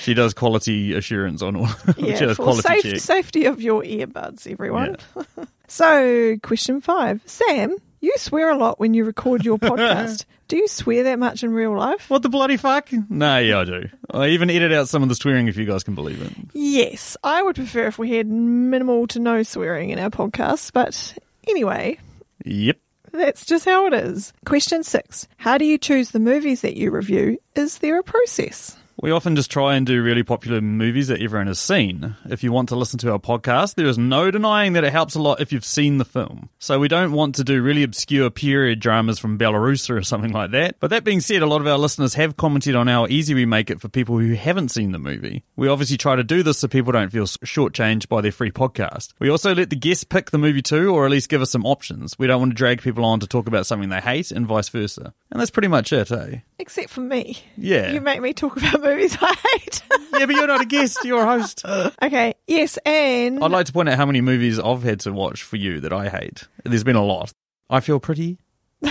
She 0.00 0.14
does 0.14 0.32
quality 0.34 0.94
assurance 0.94 1.42
on 1.42 1.56
all. 1.56 1.66
she 1.98 2.08
Yeah, 2.08 2.18
does 2.20 2.36
for 2.38 2.42
quality 2.44 2.80
safe, 2.80 3.00
safety 3.00 3.44
of 3.44 3.60
your 3.60 3.82
earbuds, 3.82 4.50
everyone. 4.50 4.96
so, 5.68 6.36
question 6.42 6.80
five, 6.80 7.20
Sam, 7.26 7.76
you 8.04 8.12
swear 8.16 8.50
a 8.50 8.56
lot 8.56 8.78
when 8.78 8.94
you 8.94 9.04
record 9.04 9.44
your 9.44 9.58
podcast. 9.70 10.24
Do 10.48 10.56
you 10.56 10.68
swear 10.68 11.04
that 11.04 11.18
much 11.18 11.42
in 11.42 11.52
real 11.52 11.76
life? 11.76 12.10
What 12.10 12.22
the 12.22 12.28
bloody 12.28 12.56
fuck? 12.56 12.90
No, 13.08 13.38
yeah, 13.38 13.60
I 13.60 13.64
do. 13.64 13.88
I 14.10 14.28
even 14.28 14.50
edit 14.50 14.72
out 14.72 14.88
some 14.88 15.02
of 15.02 15.08
the 15.08 15.14
swearing 15.14 15.48
if 15.48 15.56
you 15.56 15.64
guys 15.64 15.82
can 15.82 15.94
believe 15.94 16.20
it. 16.20 16.32
Yes, 16.52 17.16
I 17.24 17.42
would 17.42 17.56
prefer 17.56 17.86
if 17.86 17.98
we 17.98 18.12
had 18.12 18.26
minimal 18.26 19.06
to 19.08 19.18
no 19.20 19.42
swearing 19.42 19.90
in 19.90 19.98
our 19.98 20.10
podcast, 20.10 20.72
but 20.72 21.16
anyway, 21.48 21.98
Yep. 22.44 22.76
that's 23.12 23.46
just 23.46 23.64
how 23.64 23.86
it 23.86 23.94
is. 23.94 24.32
Question 24.44 24.82
six 24.84 25.26
How 25.38 25.56
do 25.56 25.64
you 25.64 25.78
choose 25.78 26.10
the 26.10 26.20
movies 26.20 26.60
that 26.60 26.76
you 26.76 26.90
review? 26.90 27.38
Is 27.56 27.78
there 27.78 27.98
a 27.98 28.02
process? 28.04 28.76
We 29.00 29.10
often 29.10 29.34
just 29.34 29.50
try 29.50 29.74
and 29.74 29.84
do 29.84 30.02
really 30.02 30.22
popular 30.22 30.60
movies 30.60 31.08
that 31.08 31.20
everyone 31.20 31.48
has 31.48 31.58
seen. 31.58 32.16
If 32.26 32.44
you 32.44 32.52
want 32.52 32.68
to 32.68 32.76
listen 32.76 32.98
to 33.00 33.10
our 33.12 33.18
podcast, 33.18 33.74
there 33.74 33.86
is 33.86 33.98
no 33.98 34.30
denying 34.30 34.74
that 34.74 34.84
it 34.84 34.92
helps 34.92 35.14
a 35.14 35.20
lot 35.20 35.40
if 35.40 35.52
you've 35.52 35.64
seen 35.64 35.98
the 35.98 36.04
film. 36.04 36.48
So 36.58 36.78
we 36.78 36.88
don't 36.88 37.12
want 37.12 37.34
to 37.34 37.44
do 37.44 37.60
really 37.60 37.82
obscure 37.82 38.30
period 38.30 38.78
dramas 38.80 39.18
from 39.18 39.36
Belarus 39.36 39.90
or 39.90 40.02
something 40.04 40.32
like 40.32 40.52
that. 40.52 40.76
But 40.78 40.90
that 40.90 41.04
being 41.04 41.20
said, 41.20 41.42
a 41.42 41.46
lot 41.46 41.60
of 41.60 41.66
our 41.66 41.76
listeners 41.76 42.14
have 42.14 42.36
commented 42.36 42.76
on 42.76 42.86
how 42.86 43.06
easy 43.08 43.34
we 43.34 43.46
make 43.46 43.68
it 43.68 43.80
for 43.80 43.88
people 43.88 44.18
who 44.18 44.34
haven't 44.34 44.70
seen 44.70 44.92
the 44.92 44.98
movie. 44.98 45.42
We 45.56 45.68
obviously 45.68 45.96
try 45.96 46.14
to 46.16 46.24
do 46.24 46.42
this 46.42 46.58
so 46.58 46.68
people 46.68 46.92
don't 46.92 47.10
feel 47.10 47.26
shortchanged 47.26 48.08
by 48.08 48.20
their 48.20 48.32
free 48.32 48.52
podcast. 48.52 49.12
We 49.18 49.28
also 49.28 49.54
let 49.54 49.70
the 49.70 49.76
guests 49.76 50.04
pick 50.04 50.30
the 50.30 50.38
movie 50.38 50.62
too, 50.62 50.94
or 50.94 51.04
at 51.04 51.10
least 51.10 51.28
give 51.28 51.42
us 51.42 51.50
some 51.50 51.66
options. 51.66 52.18
We 52.18 52.28
don't 52.28 52.40
want 52.40 52.52
to 52.52 52.56
drag 52.56 52.80
people 52.80 53.04
on 53.04 53.20
to 53.20 53.26
talk 53.26 53.48
about 53.48 53.66
something 53.66 53.88
they 53.88 54.00
hate 54.00 54.30
and 54.30 54.46
vice 54.46 54.68
versa. 54.68 55.12
And 55.30 55.40
that's 55.40 55.50
pretty 55.50 55.68
much 55.68 55.92
it, 55.92 56.12
eh? 56.12 56.38
Except 56.60 56.90
for 56.90 57.00
me. 57.00 57.38
Yeah. 57.56 57.90
You 57.90 58.00
make 58.00 58.20
me 58.20 58.32
talk 58.32 58.56
about 58.56 58.83
movies 58.84 59.16
I 59.20 59.34
hate. 59.52 59.82
Yeah, 60.18 60.26
but 60.26 60.36
you're 60.36 60.46
not 60.46 60.60
a 60.60 60.66
guest, 60.66 61.04
you're 61.04 61.22
a 61.22 61.26
host. 61.26 61.64
okay, 62.02 62.34
yes, 62.46 62.78
and. 62.84 63.42
I'd 63.42 63.50
like 63.50 63.66
to 63.66 63.72
point 63.72 63.88
out 63.88 63.96
how 63.96 64.06
many 64.06 64.20
movies 64.20 64.58
I've 64.58 64.82
had 64.82 65.00
to 65.00 65.12
watch 65.12 65.42
for 65.42 65.56
you 65.56 65.80
that 65.80 65.92
I 65.92 66.08
hate. 66.08 66.46
There's 66.64 66.84
been 66.84 66.96
a 66.96 67.04
lot. 67.04 67.32
I 67.70 67.80
Feel 67.80 67.98
Pretty, 67.98 68.38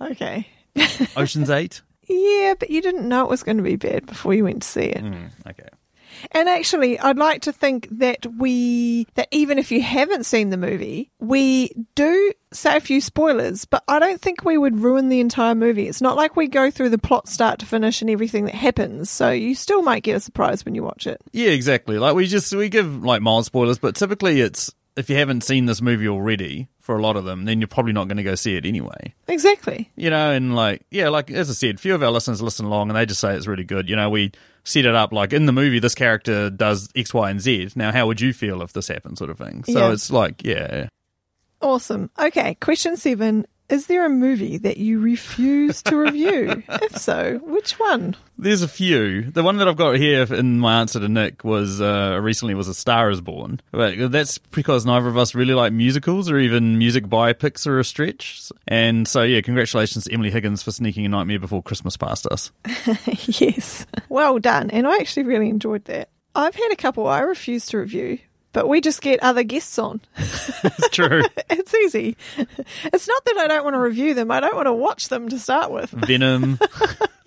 okay. 0.00 0.46
Ocean's 1.16 1.50
8. 1.50 1.82
Yeah, 2.08 2.54
but 2.58 2.70
you 2.70 2.80
didn't 2.82 3.08
know 3.08 3.24
it 3.24 3.30
was 3.30 3.42
going 3.42 3.56
to 3.58 3.62
be 3.62 3.76
bad 3.76 4.06
before 4.06 4.34
you 4.34 4.44
went 4.44 4.62
to 4.62 4.68
see 4.68 4.82
it. 4.84 5.02
Mm, 5.04 5.30
okay. 5.48 5.68
And 6.32 6.48
actually, 6.48 6.98
I'd 6.98 7.18
like 7.18 7.42
to 7.42 7.52
think 7.52 7.88
that 7.92 8.26
we, 8.26 9.06
that 9.14 9.28
even 9.30 9.58
if 9.58 9.70
you 9.70 9.80
haven't 9.82 10.26
seen 10.26 10.50
the 10.50 10.56
movie, 10.56 11.10
we 11.18 11.72
do 11.94 12.32
say 12.52 12.76
a 12.76 12.80
few 12.80 13.00
spoilers, 13.00 13.64
but 13.64 13.84
I 13.86 13.98
don't 13.98 14.20
think 14.20 14.44
we 14.44 14.58
would 14.58 14.80
ruin 14.80 15.08
the 15.08 15.20
entire 15.20 15.54
movie. 15.54 15.88
It's 15.88 16.00
not 16.00 16.16
like 16.16 16.36
we 16.36 16.48
go 16.48 16.70
through 16.70 16.90
the 16.90 16.98
plot 16.98 17.28
start 17.28 17.60
to 17.60 17.66
finish 17.66 18.00
and 18.00 18.10
everything 18.10 18.46
that 18.46 18.54
happens, 18.54 19.10
so 19.10 19.30
you 19.30 19.54
still 19.54 19.82
might 19.82 20.02
get 20.02 20.16
a 20.16 20.20
surprise 20.20 20.64
when 20.64 20.74
you 20.74 20.82
watch 20.82 21.06
it. 21.06 21.20
Yeah, 21.32 21.50
exactly. 21.50 21.98
Like 21.98 22.14
we 22.14 22.26
just 22.26 22.52
we 22.54 22.68
give 22.68 23.04
like 23.04 23.22
mild 23.22 23.46
spoilers, 23.46 23.78
but 23.78 23.94
typically 23.94 24.40
it's 24.40 24.72
if 24.96 25.08
you 25.10 25.16
haven't 25.16 25.42
seen 25.42 25.66
this 25.66 25.80
movie 25.80 26.08
already 26.08 26.68
for 26.80 26.96
a 26.96 27.02
lot 27.02 27.16
of 27.16 27.24
them, 27.24 27.44
then 27.44 27.60
you're 27.60 27.68
probably 27.68 27.92
not 27.92 28.08
going 28.08 28.16
to 28.16 28.22
go 28.22 28.34
see 28.34 28.56
it 28.56 28.66
anyway. 28.66 29.14
Exactly. 29.28 29.90
You 29.96 30.10
know, 30.10 30.32
and 30.32 30.54
like 30.54 30.82
yeah, 30.90 31.08
like 31.08 31.30
as 31.30 31.48
I 31.50 31.52
said, 31.52 31.80
few 31.80 31.94
of 31.94 32.02
our 32.02 32.10
listeners 32.10 32.42
listen 32.42 32.66
along 32.66 32.90
and 32.90 32.96
they 32.96 33.06
just 33.06 33.20
say 33.20 33.34
it's 33.34 33.46
really 33.46 33.64
good. 33.64 33.88
You 33.88 33.96
know, 33.96 34.10
we 34.10 34.32
set 34.64 34.84
it 34.84 34.94
up 34.94 35.12
like 35.12 35.32
in 35.32 35.46
the 35.46 35.52
movie 35.52 35.78
this 35.78 35.94
character 35.94 36.50
does 36.50 36.88
X, 36.94 37.14
Y, 37.14 37.30
and 37.30 37.40
Z. 37.40 37.70
Now 37.76 37.92
how 37.92 38.06
would 38.06 38.20
you 38.20 38.32
feel 38.32 38.62
if 38.62 38.72
this 38.72 38.88
happened 38.88 39.18
sort 39.18 39.30
of 39.30 39.38
thing. 39.38 39.64
So 39.64 39.72
Yeah. 39.72 39.92
it's 39.92 40.10
like, 40.10 40.44
yeah. 40.44 40.88
Awesome. 41.62 42.10
Okay, 42.18 42.54
question 42.54 42.96
seven. 42.96 43.46
Is 43.70 43.86
there 43.86 44.04
a 44.04 44.10
movie 44.10 44.58
that 44.58 44.78
you 44.78 44.98
refuse 44.98 45.80
to 45.84 45.96
review? 45.96 46.62
if 46.68 46.98
so, 46.98 47.38
which 47.44 47.78
one? 47.78 48.16
There's 48.36 48.62
a 48.62 48.68
few. 48.68 49.30
The 49.30 49.44
one 49.44 49.58
that 49.58 49.68
I've 49.68 49.76
got 49.76 49.96
here 49.96 50.22
in 50.34 50.58
my 50.58 50.80
answer 50.80 50.98
to 50.98 51.08
Nick 51.08 51.44
was 51.44 51.80
uh, 51.80 52.18
recently 52.20 52.54
was 52.54 52.66
A 52.66 52.74
Star 52.74 53.10
Is 53.10 53.20
Born. 53.20 53.60
But 53.70 54.10
that's 54.10 54.38
because 54.38 54.84
neither 54.84 55.06
of 55.06 55.16
us 55.16 55.36
really 55.36 55.54
like 55.54 55.72
musicals 55.72 56.28
or 56.28 56.38
even 56.38 56.78
music 56.78 57.04
biopics 57.04 57.64
are 57.68 57.78
a 57.78 57.84
stretch. 57.84 58.50
And 58.66 59.06
so 59.06 59.22
yeah, 59.22 59.40
congratulations 59.40 60.04
to 60.04 60.12
Emily 60.12 60.32
Higgins 60.32 60.64
for 60.64 60.72
sneaking 60.72 61.06
a 61.06 61.08
Nightmare 61.08 61.38
Before 61.38 61.62
Christmas 61.62 61.96
past 61.96 62.26
us. 62.26 62.50
yes. 63.38 63.86
Well 64.08 64.40
done. 64.40 64.70
And 64.70 64.84
I 64.84 64.96
actually 64.96 65.24
really 65.24 65.48
enjoyed 65.48 65.84
that. 65.84 66.08
I've 66.34 66.56
had 66.56 66.72
a 66.72 66.76
couple 66.76 67.06
I 67.06 67.20
refuse 67.20 67.66
to 67.66 67.78
review, 67.78 68.18
but 68.52 68.68
we 68.68 68.80
just 68.80 69.00
get 69.02 69.20
other 69.22 69.42
guests 69.42 69.78
on. 69.78 70.00
It's 70.16 70.88
true. 70.90 71.22
It's 71.50 71.74
easy. 71.74 72.16
It's 72.84 73.06
not 73.08 73.24
that 73.26 73.36
I 73.38 73.46
don't 73.46 73.64
want 73.64 73.74
to 73.74 73.80
review 73.80 74.14
them, 74.14 74.30
I 74.30 74.40
don't 74.40 74.54
want 74.54 74.66
to 74.66 74.72
watch 74.72 75.08
them 75.08 75.28
to 75.28 75.38
start 75.38 75.70
with. 75.70 75.90
Venom. 75.90 76.58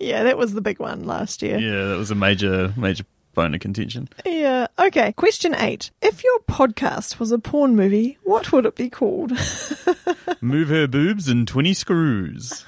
Yeah, 0.00 0.24
that 0.24 0.36
was 0.36 0.52
the 0.52 0.60
big 0.60 0.80
one 0.80 1.04
last 1.04 1.40
year. 1.40 1.56
Yeah, 1.58 1.86
that 1.86 1.96
was 1.96 2.10
a 2.10 2.14
major 2.14 2.74
major 2.76 3.04
bone 3.32 3.54
of 3.54 3.60
contention. 3.60 4.08
Yeah. 4.26 4.66
Okay. 4.78 5.12
Question 5.12 5.54
eight. 5.54 5.90
If 6.02 6.22
your 6.22 6.38
podcast 6.40 7.18
was 7.18 7.32
a 7.32 7.38
porn 7.38 7.74
movie, 7.74 8.18
what 8.22 8.52
would 8.52 8.66
it 8.66 8.74
be 8.74 8.90
called? 8.90 9.30
Move 10.42 10.68
her 10.68 10.86
boobs 10.86 11.28
and 11.28 11.48
20 11.48 11.72
screws. 11.74 12.64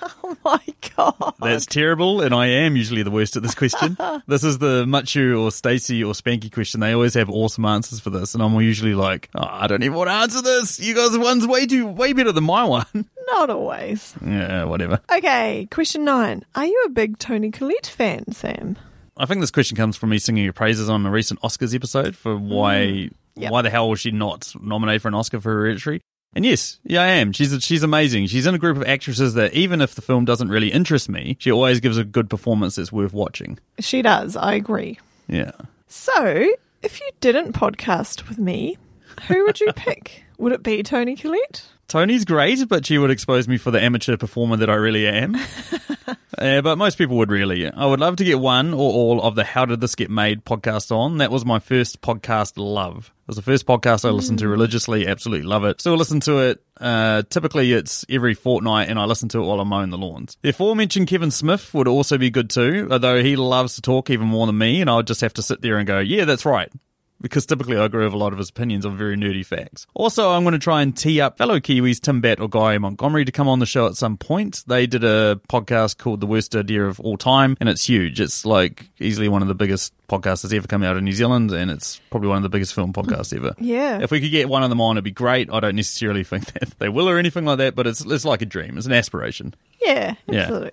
My 0.46 0.60
God. 0.96 1.34
That's 1.40 1.66
terrible, 1.66 2.20
and 2.20 2.32
I 2.32 2.46
am 2.46 2.76
usually 2.76 3.02
the 3.02 3.10
worst 3.10 3.36
at 3.36 3.42
this 3.42 3.54
question. 3.54 3.96
this 4.28 4.44
is 4.44 4.58
the 4.58 4.84
Machu 4.84 5.42
or 5.42 5.50
Stacy 5.50 6.04
or 6.04 6.12
Spanky 6.12 6.52
question. 6.52 6.78
They 6.80 6.92
always 6.92 7.14
have 7.14 7.28
awesome 7.28 7.64
answers 7.64 7.98
for 7.98 8.10
this, 8.10 8.32
and 8.34 8.42
I'm 8.42 8.54
usually 8.60 8.94
like, 8.94 9.28
oh, 9.34 9.44
I 9.44 9.66
don't 9.66 9.82
even 9.82 9.96
want 9.96 10.08
to 10.08 10.14
answer 10.14 10.42
this. 10.42 10.78
You 10.78 10.94
guys' 10.94 11.18
one's 11.18 11.46
way 11.46 11.66
too 11.66 11.86
way 11.88 12.12
better 12.12 12.30
than 12.30 12.44
my 12.44 12.62
one. 12.64 12.86
Not 13.26 13.50
always. 13.50 14.14
yeah, 14.24 14.62
whatever. 14.64 15.00
Okay. 15.12 15.66
Question 15.72 16.04
nine. 16.04 16.44
Are 16.54 16.64
you 16.64 16.84
a 16.86 16.90
big 16.90 17.18
Toni 17.18 17.50
Collette 17.50 17.86
fan, 17.88 18.30
Sam? 18.32 18.76
I 19.16 19.26
think 19.26 19.40
this 19.40 19.50
question 19.50 19.76
comes 19.76 19.96
from 19.96 20.10
me 20.10 20.18
singing 20.18 20.44
your 20.44 20.52
praises 20.52 20.88
on 20.88 21.04
a 21.06 21.10
recent 21.10 21.40
Oscars 21.40 21.74
episode 21.74 22.14
for 22.14 22.36
why 22.36 22.76
mm, 22.76 23.12
Yep. 23.38 23.50
why 23.52 23.62
the 23.62 23.70
hell 23.70 23.90
was 23.90 24.00
she 24.00 24.12
not 24.12 24.50
nominated 24.60 25.02
for 25.02 25.08
an 25.08 25.14
Oscar 25.14 25.40
for 25.40 25.50
Hereditary. 25.52 26.00
And 26.36 26.44
yes, 26.44 26.78
yeah, 26.84 27.00
I 27.02 27.06
am. 27.06 27.32
She's 27.32 27.64
she's 27.64 27.82
amazing. 27.82 28.26
She's 28.26 28.46
in 28.46 28.54
a 28.54 28.58
group 28.58 28.76
of 28.76 28.82
actresses 28.82 29.32
that 29.34 29.54
even 29.54 29.80
if 29.80 29.94
the 29.94 30.02
film 30.02 30.26
doesn't 30.26 30.50
really 30.50 30.70
interest 30.70 31.08
me, 31.08 31.38
she 31.40 31.50
always 31.50 31.80
gives 31.80 31.96
a 31.96 32.04
good 32.04 32.28
performance 32.28 32.74
that's 32.76 32.92
worth 32.92 33.14
watching. 33.14 33.58
She 33.78 34.02
does. 34.02 34.36
I 34.36 34.52
agree. 34.52 34.98
Yeah. 35.28 35.52
So, 35.88 36.46
if 36.82 37.00
you 37.00 37.08
didn't 37.22 37.52
podcast 37.54 38.28
with 38.28 38.36
me, 38.36 38.76
who 39.28 39.46
would 39.46 39.60
you 39.60 39.72
pick? 39.76 40.24
Would 40.36 40.52
it 40.52 40.62
be 40.62 40.82
Toni 40.82 41.16
Collette? 41.16 41.64
Toni's 41.88 42.24
great, 42.24 42.68
but 42.68 42.84
she 42.84 42.98
would 42.98 43.12
expose 43.12 43.46
me 43.46 43.58
for 43.58 43.70
the 43.70 43.80
amateur 43.80 44.16
performer 44.16 44.56
that 44.56 44.68
I 44.68 44.74
really 44.74 45.06
am. 45.06 45.36
uh, 46.38 46.60
but 46.60 46.76
most 46.76 46.98
people 46.98 47.16
would 47.18 47.30
really. 47.30 47.70
I 47.70 47.86
would 47.86 48.00
love 48.00 48.16
to 48.16 48.24
get 48.24 48.40
one 48.40 48.74
or 48.74 48.92
all 48.92 49.22
of 49.22 49.36
the 49.36 49.44
How 49.44 49.66
Did 49.66 49.80
This 49.80 49.94
Get 49.94 50.10
Made 50.10 50.44
podcast 50.44 50.90
on. 50.90 51.18
That 51.18 51.30
was 51.30 51.44
my 51.44 51.60
first 51.60 52.00
podcast 52.00 52.54
love. 52.56 53.12
It 53.22 53.28
was 53.28 53.36
the 53.36 53.42
first 53.42 53.66
podcast 53.66 54.04
I 54.04 54.10
listened 54.10 54.40
to 54.40 54.48
religiously. 54.48 55.06
Absolutely 55.06 55.46
love 55.46 55.64
it. 55.64 55.80
Still 55.80 55.94
listen 55.96 56.18
to 56.20 56.38
it. 56.38 56.60
Uh, 56.80 57.22
typically, 57.30 57.72
it's 57.72 58.04
every 58.08 58.34
fortnight, 58.34 58.88
and 58.88 58.98
I 58.98 59.04
listen 59.04 59.28
to 59.30 59.42
it 59.42 59.46
while 59.46 59.60
I'm 59.60 59.68
mowing 59.68 59.90
the 59.90 59.98
lawns. 59.98 60.36
The 60.42 60.50
aforementioned 60.50 61.06
Kevin 61.06 61.30
Smith 61.30 61.72
would 61.72 61.88
also 61.88 62.18
be 62.18 62.30
good 62.30 62.50
too, 62.50 62.88
although 62.90 63.22
he 63.22 63.36
loves 63.36 63.76
to 63.76 63.82
talk 63.82 64.10
even 64.10 64.26
more 64.26 64.46
than 64.46 64.58
me, 64.58 64.80
and 64.80 64.90
I 64.90 64.96
would 64.96 65.06
just 65.06 65.20
have 65.20 65.34
to 65.34 65.42
sit 65.42 65.62
there 65.62 65.78
and 65.78 65.86
go, 65.86 66.00
yeah, 66.00 66.24
that's 66.24 66.44
right 66.44 66.70
because 67.20 67.46
typically 67.46 67.76
I 67.76 67.84
agree 67.84 68.04
with 68.04 68.12
a 68.12 68.18
lot 68.18 68.32
of 68.32 68.38
his 68.38 68.50
opinions 68.50 68.84
on 68.86 68.96
very 68.96 69.16
nerdy 69.16 69.44
facts. 69.44 69.86
Also, 69.94 70.30
I'm 70.30 70.42
going 70.44 70.52
to 70.52 70.58
try 70.58 70.82
and 70.82 70.96
tee 70.96 71.20
up 71.20 71.38
fellow 71.38 71.58
Kiwis 71.60 72.00
Tim 72.00 72.20
Batt 72.20 72.40
or 72.40 72.48
Guy 72.48 72.76
Montgomery 72.78 73.24
to 73.24 73.32
come 73.32 73.48
on 73.48 73.58
the 73.58 73.66
show 73.66 73.86
at 73.86 73.94
some 73.94 74.16
point. 74.16 74.64
They 74.66 74.86
did 74.86 75.04
a 75.04 75.40
podcast 75.48 75.98
called 75.98 76.20
The 76.20 76.26
Worst 76.26 76.54
Idea 76.54 76.84
of 76.86 77.00
All 77.00 77.16
Time, 77.16 77.56
and 77.60 77.68
it's 77.68 77.88
huge. 77.88 78.20
It's 78.20 78.44
like 78.44 78.88
easily 79.00 79.28
one 79.28 79.42
of 79.42 79.48
the 79.48 79.54
biggest 79.54 79.92
podcasts 80.08 80.42
that's 80.42 80.52
ever 80.52 80.66
come 80.68 80.82
out 80.82 80.96
of 80.96 81.02
New 81.02 81.12
Zealand, 81.12 81.50
and 81.52 81.70
it's 81.70 82.00
probably 82.10 82.28
one 82.28 82.36
of 82.36 82.42
the 82.42 82.48
biggest 82.48 82.74
film 82.74 82.92
podcasts 82.92 83.34
ever. 83.36 83.54
Yeah. 83.66 83.98
If 84.00 84.10
we 84.10 84.20
could 84.20 84.30
get 84.30 84.48
one 84.48 84.62
of 84.62 84.70
them 84.70 84.80
on, 84.80 84.96
it'd 84.96 85.04
be 85.04 85.10
great. 85.10 85.48
I 85.52 85.58
don't 85.60 85.74
necessarily 85.76 86.22
think 86.24 86.52
that 86.52 86.78
they 86.78 86.88
will 86.88 87.08
or 87.08 87.18
anything 87.18 87.44
like 87.44 87.58
that, 87.58 87.74
but 87.74 87.86
it's 87.86 88.04
it's 88.04 88.24
like 88.24 88.42
a 88.42 88.46
dream. 88.46 88.76
It's 88.78 88.86
an 88.86 88.92
aspiration. 88.92 89.54
Yeah, 89.80 90.14
Yeah. 90.26 90.68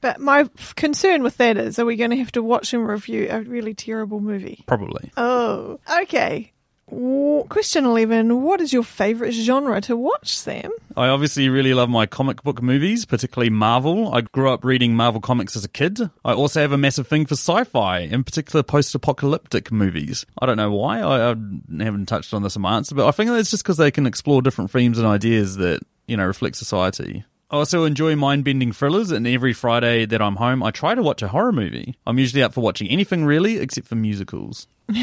But 0.00 0.20
my 0.20 0.48
concern 0.76 1.22
with 1.22 1.36
that 1.38 1.56
is, 1.56 1.78
are 1.78 1.84
we 1.84 1.96
going 1.96 2.10
to 2.10 2.16
have 2.16 2.32
to 2.32 2.42
watch 2.42 2.72
and 2.72 2.86
review 2.86 3.28
a 3.30 3.40
really 3.40 3.74
terrible 3.74 4.20
movie? 4.20 4.64
Probably. 4.66 5.10
Oh, 5.16 5.80
okay. 6.02 6.52
Question 7.48 7.84
11. 7.84 8.42
What 8.42 8.62
is 8.62 8.72
your 8.72 8.82
favourite 8.82 9.32
genre 9.32 9.78
to 9.82 9.96
watch, 9.96 10.34
Sam? 10.38 10.70
I 10.96 11.08
obviously 11.08 11.50
really 11.50 11.74
love 11.74 11.90
my 11.90 12.06
comic 12.06 12.42
book 12.42 12.62
movies, 12.62 13.04
particularly 13.04 13.50
Marvel. 13.50 14.14
I 14.14 14.22
grew 14.22 14.50
up 14.50 14.64
reading 14.64 14.94
Marvel 14.94 15.20
comics 15.20 15.54
as 15.54 15.64
a 15.64 15.68
kid. 15.68 16.00
I 16.24 16.32
also 16.32 16.60
have 16.62 16.72
a 16.72 16.78
massive 16.78 17.06
thing 17.06 17.26
for 17.26 17.34
sci-fi, 17.34 17.98
in 17.98 18.24
particular 18.24 18.62
post-apocalyptic 18.62 19.70
movies. 19.70 20.24
I 20.40 20.46
don't 20.46 20.56
know 20.56 20.72
why. 20.72 21.00
I, 21.00 21.32
I 21.32 21.34
haven't 21.84 22.06
touched 22.06 22.32
on 22.32 22.42
this 22.42 22.56
in 22.56 22.62
my 22.62 22.76
answer, 22.76 22.94
but 22.94 23.06
I 23.06 23.10
think 23.10 23.30
it's 23.32 23.50
just 23.50 23.64
because 23.64 23.76
they 23.76 23.90
can 23.90 24.06
explore 24.06 24.40
different 24.40 24.70
themes 24.70 24.98
and 24.98 25.06
ideas 25.06 25.56
that 25.56 25.80
you 26.06 26.16
know 26.16 26.26
reflect 26.26 26.56
society. 26.56 27.22
I 27.50 27.56
also 27.56 27.84
enjoy 27.84 28.14
mind-bending 28.14 28.72
thrillers, 28.72 29.10
and 29.10 29.26
every 29.26 29.54
Friday 29.54 30.04
that 30.04 30.20
I'm 30.20 30.36
home, 30.36 30.62
I 30.62 30.70
try 30.70 30.94
to 30.94 31.02
watch 31.02 31.22
a 31.22 31.28
horror 31.28 31.52
movie. 31.52 31.96
I'm 32.06 32.18
usually 32.18 32.42
up 32.42 32.52
for 32.52 32.60
watching 32.60 32.88
anything 32.88 33.24
really, 33.24 33.58
except 33.58 33.88
for 33.88 33.94
musicals. 33.94 34.66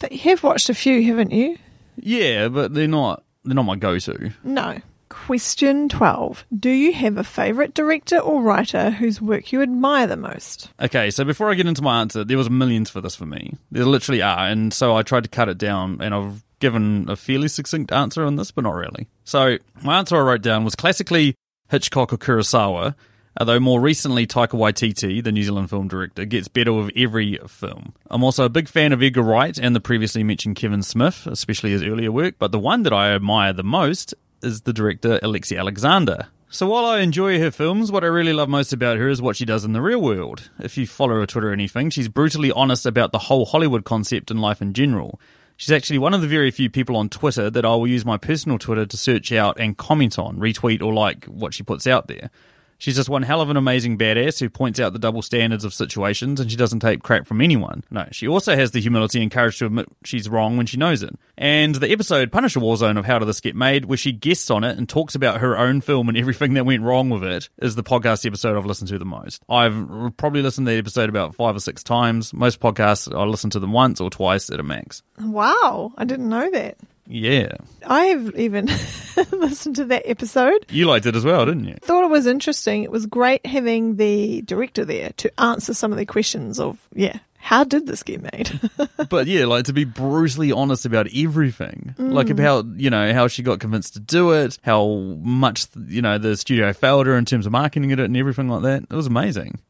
But 0.00 0.12
you 0.12 0.18
have 0.30 0.42
watched 0.42 0.68
a 0.68 0.74
few, 0.74 1.02
haven't 1.04 1.32
you? 1.32 1.58
Yeah, 1.96 2.48
but 2.48 2.74
they're 2.74 2.86
not 2.86 3.24
they're 3.44 3.54
not 3.54 3.64
my 3.64 3.76
go-to. 3.76 4.30
No. 4.44 4.80
Question 5.08 5.88
12. 5.88 6.44
Do 6.58 6.70
you 6.70 6.92
have 6.92 7.16
a 7.16 7.24
favourite 7.24 7.72
director 7.74 8.18
or 8.18 8.42
writer 8.42 8.90
whose 8.90 9.20
work 9.22 9.52
you 9.52 9.62
admire 9.62 10.06
the 10.06 10.16
most? 10.16 10.70
Okay, 10.80 11.10
so 11.10 11.24
before 11.24 11.50
I 11.50 11.54
get 11.54 11.66
into 11.66 11.82
my 11.82 12.00
answer, 12.00 12.24
there 12.24 12.36
was 12.36 12.50
millions 12.50 12.90
for 12.90 13.00
this 13.00 13.16
for 13.16 13.24
me. 13.24 13.54
There 13.70 13.86
literally 13.86 14.20
are, 14.20 14.46
and 14.46 14.72
so 14.72 14.94
I 14.96 15.02
tried 15.02 15.24
to 15.24 15.30
cut 15.30 15.48
it 15.48 15.56
down, 15.58 16.00
and 16.02 16.14
I've 16.14 16.44
given 16.58 17.08
a 17.08 17.16
fairly 17.16 17.48
succinct 17.48 17.92
answer 17.92 18.24
on 18.24 18.36
this, 18.36 18.50
but 18.50 18.64
not 18.64 18.74
really. 18.74 19.08
So 19.24 19.58
my 19.82 19.98
answer 19.98 20.16
I 20.16 20.20
wrote 20.20 20.42
down 20.42 20.64
was 20.64 20.74
classically 20.74 21.34
Hitchcock 21.70 22.12
or 22.12 22.18
Kurosawa, 22.18 22.94
although 23.38 23.60
more 23.60 23.80
recently 23.80 24.26
Taika 24.26 24.58
Waititi, 24.58 25.22
the 25.22 25.32
New 25.32 25.42
Zealand 25.42 25.70
film 25.70 25.88
director, 25.88 26.24
gets 26.24 26.48
better 26.48 26.72
with 26.72 26.90
every 26.96 27.38
film. 27.46 27.92
I'm 28.10 28.24
also 28.24 28.44
a 28.44 28.48
big 28.48 28.68
fan 28.68 28.92
of 28.92 29.02
Edgar 29.02 29.22
Wright 29.22 29.58
and 29.58 29.76
the 29.76 29.80
previously 29.80 30.22
mentioned 30.22 30.56
Kevin 30.56 30.82
Smith, 30.82 31.26
especially 31.26 31.70
his 31.70 31.82
earlier 31.82 32.10
work, 32.10 32.36
but 32.38 32.52
the 32.52 32.58
one 32.58 32.82
that 32.82 32.92
I 32.92 33.12
admire 33.12 33.52
the 33.52 33.62
most 33.62 34.14
is 34.42 34.62
the 34.62 34.72
director 34.72 35.18
Lexi 35.22 35.58
Alexander. 35.58 36.28
So 36.50 36.66
while 36.66 36.86
I 36.86 37.00
enjoy 37.00 37.38
her 37.40 37.50
films, 37.50 37.92
what 37.92 38.04
I 38.04 38.06
really 38.06 38.32
love 38.32 38.48
most 38.48 38.72
about 38.72 38.96
her 38.96 39.10
is 39.10 39.20
what 39.20 39.36
she 39.36 39.44
does 39.44 39.66
in 39.66 39.74
the 39.74 39.82
real 39.82 40.00
world. 40.00 40.48
If 40.58 40.78
you 40.78 40.86
follow 40.86 41.16
her 41.16 41.26
Twitter 41.26 41.50
or 41.50 41.52
anything, 41.52 41.90
she's 41.90 42.08
brutally 42.08 42.50
honest 42.50 42.86
about 42.86 43.12
the 43.12 43.18
whole 43.18 43.44
Hollywood 43.44 43.84
concept 43.84 44.30
and 44.30 44.40
life 44.40 44.62
in 44.62 44.72
general. 44.72 45.20
She's 45.58 45.72
actually 45.72 45.98
one 45.98 46.14
of 46.14 46.20
the 46.20 46.28
very 46.28 46.52
few 46.52 46.70
people 46.70 46.96
on 46.96 47.08
Twitter 47.08 47.50
that 47.50 47.64
I 47.64 47.70
will 47.70 47.88
use 47.88 48.04
my 48.04 48.16
personal 48.16 48.60
Twitter 48.60 48.86
to 48.86 48.96
search 48.96 49.32
out 49.32 49.58
and 49.58 49.76
comment 49.76 50.16
on, 50.16 50.36
retweet, 50.36 50.80
or 50.80 50.94
like 50.94 51.24
what 51.24 51.52
she 51.52 51.64
puts 51.64 51.84
out 51.84 52.06
there. 52.06 52.30
She's 52.78 52.94
just 52.94 53.08
one 53.08 53.24
hell 53.24 53.40
of 53.40 53.50
an 53.50 53.56
amazing 53.56 53.98
badass 53.98 54.38
who 54.38 54.48
points 54.48 54.78
out 54.78 54.92
the 54.92 55.00
double 55.00 55.20
standards 55.20 55.64
of 55.64 55.74
situations 55.74 56.38
and 56.38 56.48
she 56.48 56.56
doesn't 56.56 56.78
take 56.78 57.02
crap 57.02 57.26
from 57.26 57.40
anyone. 57.40 57.82
No, 57.90 58.06
she 58.12 58.28
also 58.28 58.54
has 58.54 58.70
the 58.70 58.80
humility 58.80 59.20
and 59.20 59.30
courage 59.30 59.58
to 59.58 59.66
admit 59.66 59.88
she's 60.04 60.28
wrong 60.28 60.56
when 60.56 60.66
she 60.66 60.76
knows 60.76 61.02
it. 61.02 61.14
And 61.36 61.74
the 61.74 61.90
episode 61.90 62.30
Punisher 62.30 62.60
Warzone 62.60 62.96
of 62.96 63.04
How 63.04 63.18
Did 63.18 63.26
This 63.26 63.40
Get 63.40 63.56
Made, 63.56 63.86
where 63.86 63.98
she 63.98 64.12
guests 64.12 64.48
on 64.48 64.62
it 64.62 64.78
and 64.78 64.88
talks 64.88 65.16
about 65.16 65.40
her 65.40 65.58
own 65.58 65.80
film 65.80 66.08
and 66.08 66.16
everything 66.16 66.54
that 66.54 66.66
went 66.66 66.82
wrong 66.84 67.10
with 67.10 67.24
it, 67.24 67.48
is 67.58 67.74
the 67.74 67.82
podcast 67.82 68.24
episode 68.24 68.56
I've 68.56 68.66
listened 68.66 68.88
to 68.88 68.98
the 68.98 69.04
most. 69.04 69.42
I've 69.48 70.16
probably 70.16 70.42
listened 70.42 70.66
to 70.68 70.72
the 70.72 70.78
episode 70.78 71.08
about 71.08 71.34
five 71.34 71.56
or 71.56 71.60
six 71.60 71.82
times. 71.82 72.32
Most 72.32 72.60
podcasts, 72.60 73.12
I 73.12 73.24
listen 73.24 73.50
to 73.50 73.58
them 73.58 73.72
once 73.72 74.00
or 74.00 74.08
twice 74.08 74.50
at 74.50 74.60
a 74.60 74.62
max. 74.64 75.02
Wow, 75.20 75.92
I 75.96 76.04
didn't 76.04 76.28
know 76.28 76.48
that. 76.50 76.76
Yeah. 77.08 77.52
I've 77.86 78.36
even 78.36 78.66
listened 79.32 79.76
to 79.76 79.86
that 79.86 80.02
episode. 80.04 80.66
You 80.68 80.86
liked 80.86 81.06
it 81.06 81.16
as 81.16 81.24
well, 81.24 81.46
didn't 81.46 81.64
you? 81.64 81.76
Thought 81.80 82.04
it 82.04 82.10
was 82.10 82.26
interesting. 82.26 82.82
It 82.82 82.90
was 82.90 83.06
great 83.06 83.44
having 83.46 83.96
the 83.96 84.42
director 84.42 84.84
there 84.84 85.10
to 85.16 85.40
answer 85.40 85.72
some 85.72 85.90
of 85.90 85.96
the 85.98 86.04
questions 86.04 86.60
of, 86.60 86.78
yeah, 86.94 87.18
how 87.38 87.64
did 87.64 87.86
this 87.86 88.02
get 88.02 88.22
made? 88.22 88.60
but 89.08 89.26
yeah, 89.26 89.46
like 89.46 89.64
to 89.66 89.72
be 89.72 89.84
brutally 89.84 90.52
honest 90.52 90.84
about 90.84 91.08
everything, 91.14 91.94
like 91.98 92.30
about 92.30 92.66
you 92.76 92.90
know 92.90 93.12
how 93.14 93.28
she 93.28 93.42
got 93.42 93.60
convinced 93.60 93.94
to 93.94 94.00
do 94.00 94.32
it, 94.32 94.58
how 94.62 94.86
much 95.20 95.66
you 95.86 96.02
know 96.02 96.18
the 96.18 96.36
studio 96.36 96.72
failed 96.72 97.06
her 97.06 97.16
in 97.16 97.24
terms 97.24 97.46
of 97.46 97.52
marketing 97.52 97.90
it 97.90 98.00
and 98.00 98.16
everything 98.16 98.48
like 98.48 98.62
that. 98.62 98.82
It 98.82 98.94
was 98.94 99.06
amazing. 99.06 99.60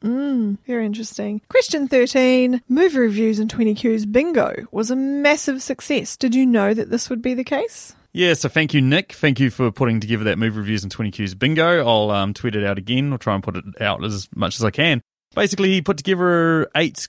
Very 0.67 0.87
interesting. 0.87 1.41
Question 1.49 1.89
13. 1.89 2.63
Movie 2.69 2.99
reviews 2.99 3.39
and 3.39 3.51
20 3.51 3.75
Qs 3.75 4.11
bingo 4.11 4.67
was 4.71 4.91
a 4.91 4.97
massive 4.97 5.63
success. 5.63 6.17
Did 6.17 6.35
you 6.35 6.47
know 6.47 6.75
that 6.75 6.91
this 6.91 7.11
would 7.11 7.23
be 7.23 7.35
the 7.35 7.45
case? 7.45 7.95
Yeah, 8.13 8.35
so 8.35 8.49
thank 8.49 8.75
you, 8.75 8.81
Nick. 8.81 9.13
Thank 9.13 9.39
you 9.39 9.51
for 9.51 9.71
putting 9.71 10.01
together 10.01 10.25
that 10.25 10.39
movie 10.39 10.59
reviews 10.59 10.83
and 10.83 10.91
20 10.91 11.11
Qs 11.11 11.39
bingo. 11.39 11.87
I'll 11.87 12.11
um, 12.11 12.35
tweet 12.35 12.57
it 12.57 12.65
out 12.65 12.79
again. 12.79 13.13
I'll 13.13 13.19
try 13.19 13.35
and 13.35 13.43
put 13.43 13.57
it 13.57 13.65
out 13.81 14.03
as 14.05 14.29
much 14.35 14.57
as 14.57 14.65
I 14.65 14.71
can. 14.71 15.03
Basically, 15.35 15.71
he 15.71 15.83
put 15.83 15.99
together 15.99 16.71
eight 16.75 17.09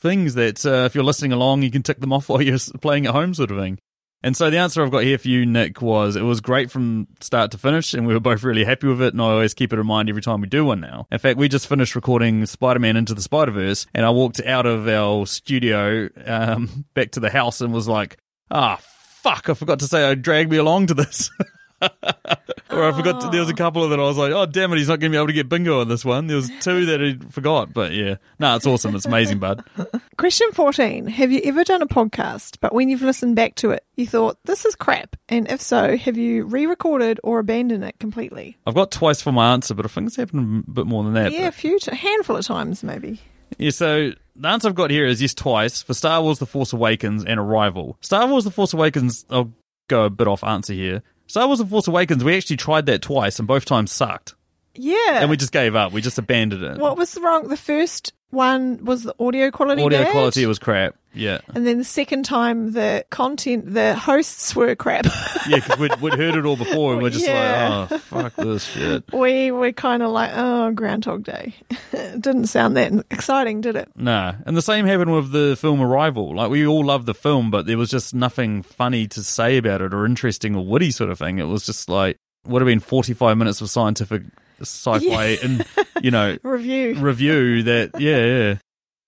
things 0.00 0.34
that 0.34 0.64
uh, 0.64 0.84
if 0.86 0.94
you're 0.94 1.04
listening 1.04 1.32
along, 1.32 1.62
you 1.62 1.70
can 1.70 1.82
tick 1.82 2.00
them 2.00 2.12
off 2.12 2.28
while 2.28 2.42
you're 2.42 2.58
playing 2.80 3.06
at 3.06 3.12
home, 3.12 3.34
sort 3.34 3.50
of 3.50 3.58
thing. 3.58 3.78
And 4.22 4.36
so 4.36 4.50
the 4.50 4.58
answer 4.58 4.82
I've 4.82 4.90
got 4.90 5.04
here 5.04 5.16
for 5.16 5.28
you, 5.28 5.46
Nick, 5.46 5.80
was 5.80 6.14
it 6.14 6.22
was 6.22 6.42
great 6.42 6.70
from 6.70 7.08
start 7.20 7.52
to 7.52 7.58
finish, 7.58 7.94
and 7.94 8.06
we 8.06 8.12
were 8.12 8.20
both 8.20 8.42
really 8.42 8.64
happy 8.64 8.86
with 8.86 9.00
it. 9.00 9.14
And 9.14 9.22
I 9.22 9.26
always 9.26 9.54
keep 9.54 9.72
it 9.72 9.78
in 9.78 9.86
mind 9.86 10.10
every 10.10 10.20
time 10.20 10.42
we 10.42 10.46
do 10.46 10.64
one 10.64 10.80
now. 10.80 11.06
In 11.10 11.18
fact, 11.18 11.38
we 11.38 11.48
just 11.48 11.66
finished 11.66 11.94
recording 11.94 12.44
Spider 12.44 12.80
Man 12.80 12.96
Into 12.96 13.14
the 13.14 13.22
Spider 13.22 13.52
Verse, 13.52 13.86
and 13.94 14.04
I 14.04 14.10
walked 14.10 14.40
out 14.40 14.66
of 14.66 14.86
our 14.88 15.24
studio 15.26 16.10
um, 16.26 16.84
back 16.94 17.12
to 17.12 17.20
the 17.20 17.30
house 17.30 17.62
and 17.62 17.72
was 17.72 17.88
like, 17.88 18.18
ah, 18.50 18.78
fuck, 19.22 19.48
I 19.48 19.54
forgot 19.54 19.78
to 19.78 19.86
say 19.86 20.04
I 20.04 20.14
dragged 20.14 20.50
me 20.50 20.58
along 20.58 20.88
to 20.88 20.94
this. 20.94 21.30
or 21.82 22.84
I 22.84 22.92
forgot. 22.92 23.20
To, 23.20 23.28
there 23.28 23.40
was 23.40 23.50
a 23.50 23.54
couple 23.54 23.82
of 23.82 23.90
that 23.90 24.00
I 24.00 24.02
was 24.02 24.16
like, 24.16 24.32
"Oh 24.32 24.46
damn 24.46 24.72
it, 24.72 24.78
he's 24.78 24.88
not 24.88 25.00
going 25.00 25.12
to 25.12 25.16
be 25.16 25.18
able 25.18 25.28
to 25.28 25.32
get 25.32 25.48
bingo 25.48 25.80
on 25.80 25.88
this 25.88 26.04
one." 26.04 26.26
There 26.26 26.36
was 26.36 26.50
two 26.60 26.86
that 26.86 27.00
he 27.00 27.18
forgot, 27.30 27.72
but 27.72 27.92
yeah, 27.92 28.16
no, 28.38 28.56
it's 28.56 28.66
awesome. 28.66 28.94
It's 28.94 29.06
amazing, 29.06 29.38
bud. 29.38 29.64
Question 30.18 30.52
14. 30.52 31.06
Have 31.06 31.32
you 31.32 31.40
ever 31.44 31.64
done 31.64 31.82
a 31.82 31.86
podcast, 31.86 32.58
but 32.60 32.74
when 32.74 32.88
you've 32.88 33.02
listened 33.02 33.36
back 33.36 33.54
to 33.56 33.70
it, 33.70 33.84
you 33.96 34.06
thought, 34.06 34.38
this 34.44 34.64
is 34.64 34.74
crap? 34.74 35.16
And 35.28 35.50
if 35.50 35.60
so, 35.60 35.96
have 35.96 36.16
you 36.16 36.44
re 36.44 36.66
recorded 36.66 37.20
or 37.24 37.38
abandoned 37.38 37.84
it 37.84 37.98
completely? 37.98 38.56
I've 38.66 38.74
got 38.74 38.90
twice 38.90 39.20
for 39.20 39.32
my 39.32 39.52
answer, 39.52 39.74
but 39.74 39.84
I 39.84 39.88
think 39.88 40.08
it's 40.08 40.16
happened 40.16 40.64
a 40.66 40.70
bit 40.70 40.86
more 40.86 41.04
than 41.04 41.14
that. 41.14 41.32
Yeah, 41.32 41.48
a 41.48 41.52
few, 41.52 41.78
a 41.86 41.94
handful 41.94 42.36
of 42.36 42.44
times 42.46 42.82
maybe. 42.82 43.20
Yeah, 43.58 43.70
so 43.70 44.12
the 44.36 44.48
answer 44.48 44.68
I've 44.68 44.74
got 44.74 44.90
here 44.90 45.06
is 45.06 45.20
yes, 45.20 45.34
twice 45.34 45.82
for 45.82 45.94
Star 45.94 46.22
Wars: 46.22 46.38
The 46.38 46.46
Force 46.46 46.72
Awakens 46.72 47.24
and 47.24 47.40
Arrival. 47.40 47.96
Star 48.00 48.26
Wars: 48.26 48.44
The 48.44 48.50
Force 48.50 48.72
Awakens. 48.72 49.24
I'll 49.28 49.52
go 49.88 50.04
a 50.04 50.10
bit 50.10 50.28
off 50.28 50.44
answer 50.44 50.72
here. 50.72 51.02
Star 51.30 51.46
Wars: 51.46 51.60
The 51.60 51.66
Force 51.66 51.86
Awakens. 51.86 52.24
We 52.24 52.36
actually 52.36 52.56
tried 52.56 52.86
that 52.86 53.02
twice, 53.02 53.38
and 53.38 53.46
both 53.46 53.64
times 53.64 53.92
sucked, 53.92 54.34
Yeah. 54.74 55.20
and 55.20 55.30
we 55.30 55.36
just 55.36 55.52
gave 55.52 55.76
up. 55.76 55.92
We 55.92 56.00
just 56.00 56.18
abandoned 56.18 56.64
it. 56.64 56.78
what 56.78 56.96
was 56.98 57.16
wrong? 57.18 57.46
The 57.48 57.56
first 57.56 58.12
one 58.30 58.84
was 58.84 59.02
the 59.04 59.14
audio 59.18 59.50
quality. 59.50 59.82
Audio 59.82 60.04
bad, 60.04 60.12
quality 60.12 60.46
was 60.46 60.58
crap. 60.58 60.94
Yeah. 61.12 61.40
And 61.54 61.66
then 61.66 61.78
the 61.78 61.84
second 61.84 62.24
time, 62.24 62.72
the 62.72 63.04
content, 63.10 63.74
the 63.74 63.96
hosts 63.96 64.54
were 64.54 64.74
crap. 64.76 65.06
Yeah, 65.48 65.56
because 65.56 65.78
we'd, 65.78 65.96
we'd 66.00 66.14
heard 66.14 66.36
it 66.36 66.44
all 66.44 66.56
before 66.56 66.92
and 66.92 67.02
we're 67.02 67.10
just 67.10 67.26
Yeah. 67.26 67.86
like, 67.90 67.92
oh, 67.92 67.98
fuck 67.98 68.34
this 68.36 68.62
shit. 68.64 69.02
we 69.12 69.50
were 69.50 69.72
kind 69.72 70.02
of 70.02 70.10
like, 70.10 70.30
oh, 70.34 70.70
Groundhog 70.70 71.24
Day. 71.24 71.54
it 71.92 72.20
didn't 72.20 72.46
sound 72.46 72.76
that 72.76 72.92
exciting, 73.10 73.60
did 73.60 73.74
it? 73.74 73.88
Nah. 73.96 74.34
And 74.46 74.56
the 74.56 74.62
same 74.62 74.86
happened 74.86 75.12
with 75.12 75.32
the 75.32 75.56
film 75.56 75.80
Arrival. 75.80 76.36
Like, 76.36 76.50
we 76.50 76.64
all 76.66 76.84
loved 76.84 77.06
the 77.06 77.14
film, 77.14 77.50
but 77.50 77.66
there 77.66 77.78
was 77.78 77.90
just 77.90 78.14
nothing 78.14 78.62
funny 78.62 79.08
to 79.08 79.24
say 79.24 79.56
about 79.56 79.80
it 79.80 79.92
or 79.92 80.04
interesting 80.06 80.54
or 80.54 80.64
witty 80.64 80.90
sort 80.92 81.10
of 81.10 81.18
thing. 81.18 81.38
It 81.38 81.44
was 81.44 81.64
just 81.66 81.88
like, 81.88 82.16
would 82.46 82.62
have 82.62 82.66
been 82.66 82.78
45 82.80 83.36
minutes 83.36 83.60
of 83.60 83.70
scientific 83.70 84.22
sci-fi 84.64 85.38
and, 85.42 85.64
you 86.02 86.10
know, 86.10 86.36
Review. 86.42 86.94
review 86.96 87.62
that, 87.64 88.00
yeah, 88.00 88.24
yeah. 88.24 88.54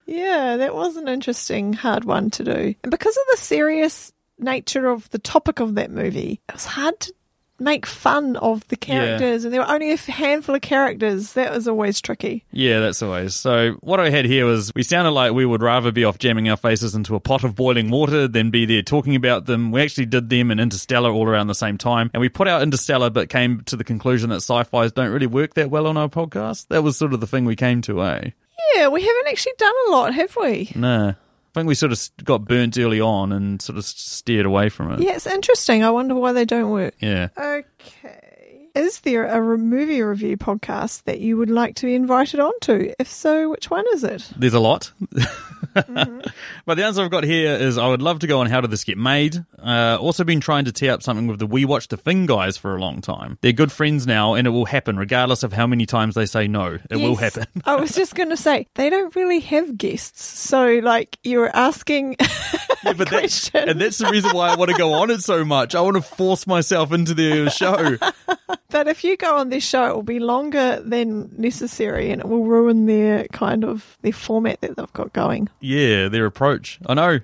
Yeah, 0.05 0.57
that 0.57 0.75
was 0.75 0.97
an 0.97 1.09
interesting, 1.09 1.73
hard 1.73 2.05
one 2.05 2.31
to 2.31 2.45
do. 2.45 2.75
And 2.83 2.91
because 2.91 3.17
of 3.17 3.23
the 3.31 3.37
serious 3.39 4.13
nature 4.39 4.89
of 4.89 5.09
the 5.11 5.19
topic 5.19 5.61
of 5.61 5.77
that 5.77 5.91
movie, 5.91 6.41
it 6.49 6.55
was 6.55 6.67
hard 6.67 6.99
to 7.01 7.15
make 7.63 7.87
fun 7.87 8.37
of 8.37 8.67
the 8.69 8.77
characters, 8.77 9.45
and 9.45 9.53
there 9.53 9.61
were 9.61 9.69
only 9.69 9.93
a 9.93 9.97
handful 9.97 10.55
of 10.55 10.63
characters. 10.63 11.33
That 11.35 11.53
was 11.53 11.69
always 11.69 12.01
tricky. 12.01 12.45
Yeah, 12.53 12.81
that's 12.81 13.03
always. 13.03 13.35
So 13.35 13.73
what 13.81 14.01
I 14.01 14.11
had 14.11 14.25
here 14.25 14.47
was 14.47 14.73
we 14.75 14.83
sounded 14.83 15.13
like 15.13 15.33
we 15.33 15.47
would 15.47 15.63
rather 15.63 15.93
be 15.93 16.05
off 16.05 16.19
jamming 16.19 16.49
our 16.49 16.57
faces 16.57 16.95
into 16.95 17.15
a 17.15 17.21
pot 17.21 17.45
of 17.45 17.55
boiling 17.55 17.91
water 17.91 18.29
than 18.29 18.51
be 18.51 18.67
there 18.67 18.83
talking 18.83 19.17
about 19.17 19.47
them. 19.47 19.71
We 19.71 19.83
actually 19.83 20.07
did 20.07 20.29
them 20.29 20.51
and 20.51 20.61
Interstellar 20.61 21.11
all 21.11 21.29
around 21.29 21.47
the 21.47 21.55
same 21.55 21.79
time, 21.79 22.11
and 22.13 22.21
we 22.21 22.29
put 22.29 22.49
out 22.49 22.63
Interstellar, 22.63 23.11
but 23.11 23.29
came 23.29 23.63
to 23.63 23.77
the 23.77 23.85
conclusion 23.85 24.31
that 24.31 24.37
sci-fi's 24.37 24.93
don't 24.93 25.11
really 25.11 25.27
work 25.27 25.55
that 25.55 25.71
well 25.71 25.87
on 25.87 25.97
our 25.97 26.09
podcast. 26.09 26.69
That 26.69 26.83
was 26.83 26.97
sort 26.97 27.13
of 27.13 27.21
the 27.21 27.27
thing 27.27 27.45
we 27.45 27.57
came 27.57 27.83
to, 27.83 28.03
eh? 28.03 28.31
Yeah, 28.75 28.89
we 28.89 29.03
haven't 29.03 29.29
actually 29.29 29.53
done 29.59 29.75
a 29.87 29.91
lot, 29.91 30.15
have 30.15 30.37
we? 30.37 30.73
Nah. 30.75 31.15
I 31.55 31.61
think 31.61 31.69
we 31.69 31.75
sort 31.75 31.93
of 31.93 32.01
got 32.25 32.47
burnt 32.47 32.79
early 32.79 33.01
on 33.01 33.31
and 33.31 33.61
sort 33.61 33.77
of 33.77 33.85
steered 33.85 34.47
away 34.47 34.71
from 34.71 34.91
it. 34.93 35.01
Yeah, 35.01 35.17
it's 35.17 35.27
interesting. 35.27 35.85
I 35.85 35.91
wonder 35.91 36.15
why 36.15 36.33
they 36.33 36.47
don't 36.47 36.71
work. 36.71 36.95
Yeah. 36.99 37.29
Okay. 37.37 38.71
Is 38.75 39.01
there 39.01 39.27
a 39.27 39.59
movie 39.59 40.01
review 40.01 40.39
podcast 40.39 41.03
that 41.05 41.21
you 41.21 41.37
would 41.37 41.51
like 41.51 41.75
to 41.77 41.87
be 41.87 41.95
invited 41.95 42.41
onto? 42.41 42.95
If 42.99 43.07
so, 43.07 43.51
which 43.51 43.69
one 43.69 43.85
is 43.93 44.03
it? 44.03 44.31
There's 44.35 44.55
a 44.55 44.61
lot. 44.61 44.93
But 46.65 46.77
the 46.77 46.85
answer 46.85 47.03
I've 47.03 47.11
got 47.11 47.25
here 47.25 47.55
is 47.55 47.77
I 47.77 47.89
would 47.89 48.03
love 48.03 48.21
to 48.21 48.27
go 48.27 48.41
on 48.41 48.47
How 48.47 48.61
Did 48.61 48.71
This 48.71 48.85
Get 48.85 48.97
Made. 48.97 49.45
Uh, 49.59 49.99
also 50.01 50.23
been 50.23 50.41
trying 50.41 50.65
to 50.67 50.73
tee 50.73 50.89
up 50.89 51.03
something 51.03 51.27
with 51.27 51.39
the 51.39 51.47
We 51.47 51.65
Watch 51.65 51.89
the 51.89 51.97
Thing 51.97 52.27
guys 52.27 52.57
for 52.57 52.77
a 52.77 52.81
long 52.81 53.01
time. 53.01 53.39
They're 53.41 53.53
good 53.53 53.73
friends 53.73 54.07
now 54.07 54.35
and 54.35 54.47
it 54.47 54.51
will 54.51 54.67
happen 54.67 54.97
regardless 54.97 55.43
of 55.43 55.53
how 55.53 55.67
many 55.67 55.87
times 55.87 56.15
they 56.15 56.27
say 56.27 56.47
no. 56.47 56.79
It 56.89 56.97
will 56.97 57.17
happen. 57.17 57.47
I 57.65 57.77
was 57.77 57.95
just 57.95 58.15
going 58.15 58.31
to 58.31 58.37
say, 58.37 58.69
they 58.75 58.91
don't 58.91 59.15
really 59.17 59.41
have 59.41 59.77
guests. 59.77 60.25
So, 60.25 60.81
like, 60.83 61.19
you're 61.25 61.55
asking 61.55 62.17
Yeah, 62.85 62.95
but 62.95 63.11
that, 63.11 63.51
and 63.55 63.81
that's 63.81 63.99
the 63.99 64.09
reason 64.09 64.35
why 64.35 64.49
I 64.49 64.57
want 64.57 64.71
to 64.71 64.77
go 64.77 64.93
on 64.95 65.11
it 65.11 65.23
so 65.23 65.45
much. 65.45 65.75
I 65.75 65.81
want 65.81 65.97
to 65.97 66.03
force 66.03 66.47
myself 66.47 66.93
into 66.93 67.15
their 67.15 67.49
show. 67.49 67.97
But 68.73 68.89
if 68.89 69.05
you 69.05 69.17
go 69.19 69.37
on 69.37 69.51
this 69.51 69.63
show, 69.63 69.87
it 69.87 69.95
will 69.95 70.03
be 70.03 70.19
longer 70.19 70.81
than 70.81 71.31
necessary 71.37 72.11
and 72.11 72.23
it 72.23 72.27
will 72.27 72.45
ruin 72.45 72.87
their 72.87 73.27
kind 73.29 73.65
of 73.65 73.99
their 74.01 74.15
format 74.15 74.63
that 74.63 74.77
they've 74.77 74.93
got 74.95 75.13
going. 75.13 75.51
Yeah, 75.61 76.09
their 76.09 76.25
approach. 76.25 76.81
I 76.87 76.95
know. 76.95 77.21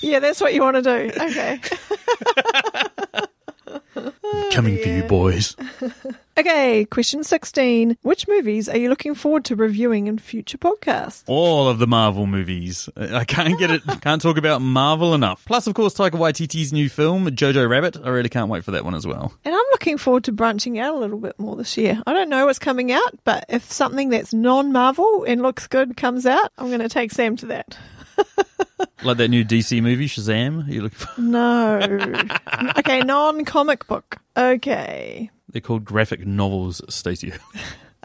Yeah, 0.00 0.18
that's 0.18 0.40
what 0.40 0.52
you 0.52 0.62
want 0.62 0.76
to 0.76 0.82
do. 0.82 1.12
Okay. 1.20 1.60
Coming 4.52 4.78
for 4.78 4.88
you, 4.88 5.04
boys. 5.04 5.54
Okay, 6.40 6.86
question 6.86 7.22
16. 7.22 7.98
Which 8.00 8.26
movies 8.26 8.66
are 8.66 8.78
you 8.78 8.88
looking 8.88 9.14
forward 9.14 9.44
to 9.44 9.54
reviewing 9.54 10.06
in 10.06 10.16
future 10.16 10.56
podcasts? 10.56 11.22
All 11.26 11.68
of 11.68 11.78
the 11.78 11.86
Marvel 11.86 12.26
movies. 12.26 12.88
Uh, 12.96 13.08
I 13.12 13.26
can't 13.26 13.58
get 13.58 13.70
it. 13.70 13.82
Can't 14.00 14.22
talk 14.22 14.38
about 14.38 14.62
Marvel 14.62 15.12
enough. 15.12 15.44
Plus, 15.44 15.66
of 15.66 15.74
course, 15.74 15.92
Taika 15.92 16.12
Waititi's 16.12 16.72
new 16.72 16.88
film, 16.88 17.26
Jojo 17.26 17.68
Rabbit. 17.68 17.98
I 18.02 18.08
really 18.08 18.30
can't 18.30 18.48
wait 18.48 18.64
for 18.64 18.70
that 18.70 18.86
one 18.86 18.94
as 18.94 19.06
well. 19.06 19.34
And 19.44 19.54
I'm 19.54 19.64
looking 19.72 19.98
forward 19.98 20.24
to 20.24 20.32
branching 20.32 20.78
out 20.78 20.94
a 20.94 20.98
little 20.98 21.18
bit 21.18 21.38
more 21.38 21.56
this 21.56 21.76
year. 21.76 22.02
I 22.06 22.14
don't 22.14 22.30
know 22.30 22.46
what's 22.46 22.58
coming 22.58 22.90
out, 22.90 23.18
but 23.24 23.44
if 23.50 23.70
something 23.70 24.08
that's 24.08 24.32
non 24.32 24.72
Marvel 24.72 25.24
and 25.24 25.42
looks 25.42 25.66
good 25.66 25.98
comes 25.98 26.24
out, 26.24 26.50
I'm 26.56 26.68
going 26.68 26.80
to 26.80 26.88
take 26.88 27.12
Sam 27.12 27.36
to 27.36 27.46
that. 27.46 27.76
Like 29.02 29.16
that 29.16 29.28
new 29.28 29.44
DC 29.44 29.82
movie, 29.82 30.06
Shazam. 30.06 30.66
Are 30.66 30.70
you 30.70 30.82
looking 30.82 30.98
for? 30.98 31.20
No. 31.20 31.80
okay, 32.78 33.00
non 33.00 33.44
comic 33.46 33.86
book. 33.86 34.16
Okay. 34.36 35.30
They're 35.52 35.60
called 35.60 35.84
graphic 35.84 36.26
novels, 36.26 36.80
Stacey. 36.88 37.32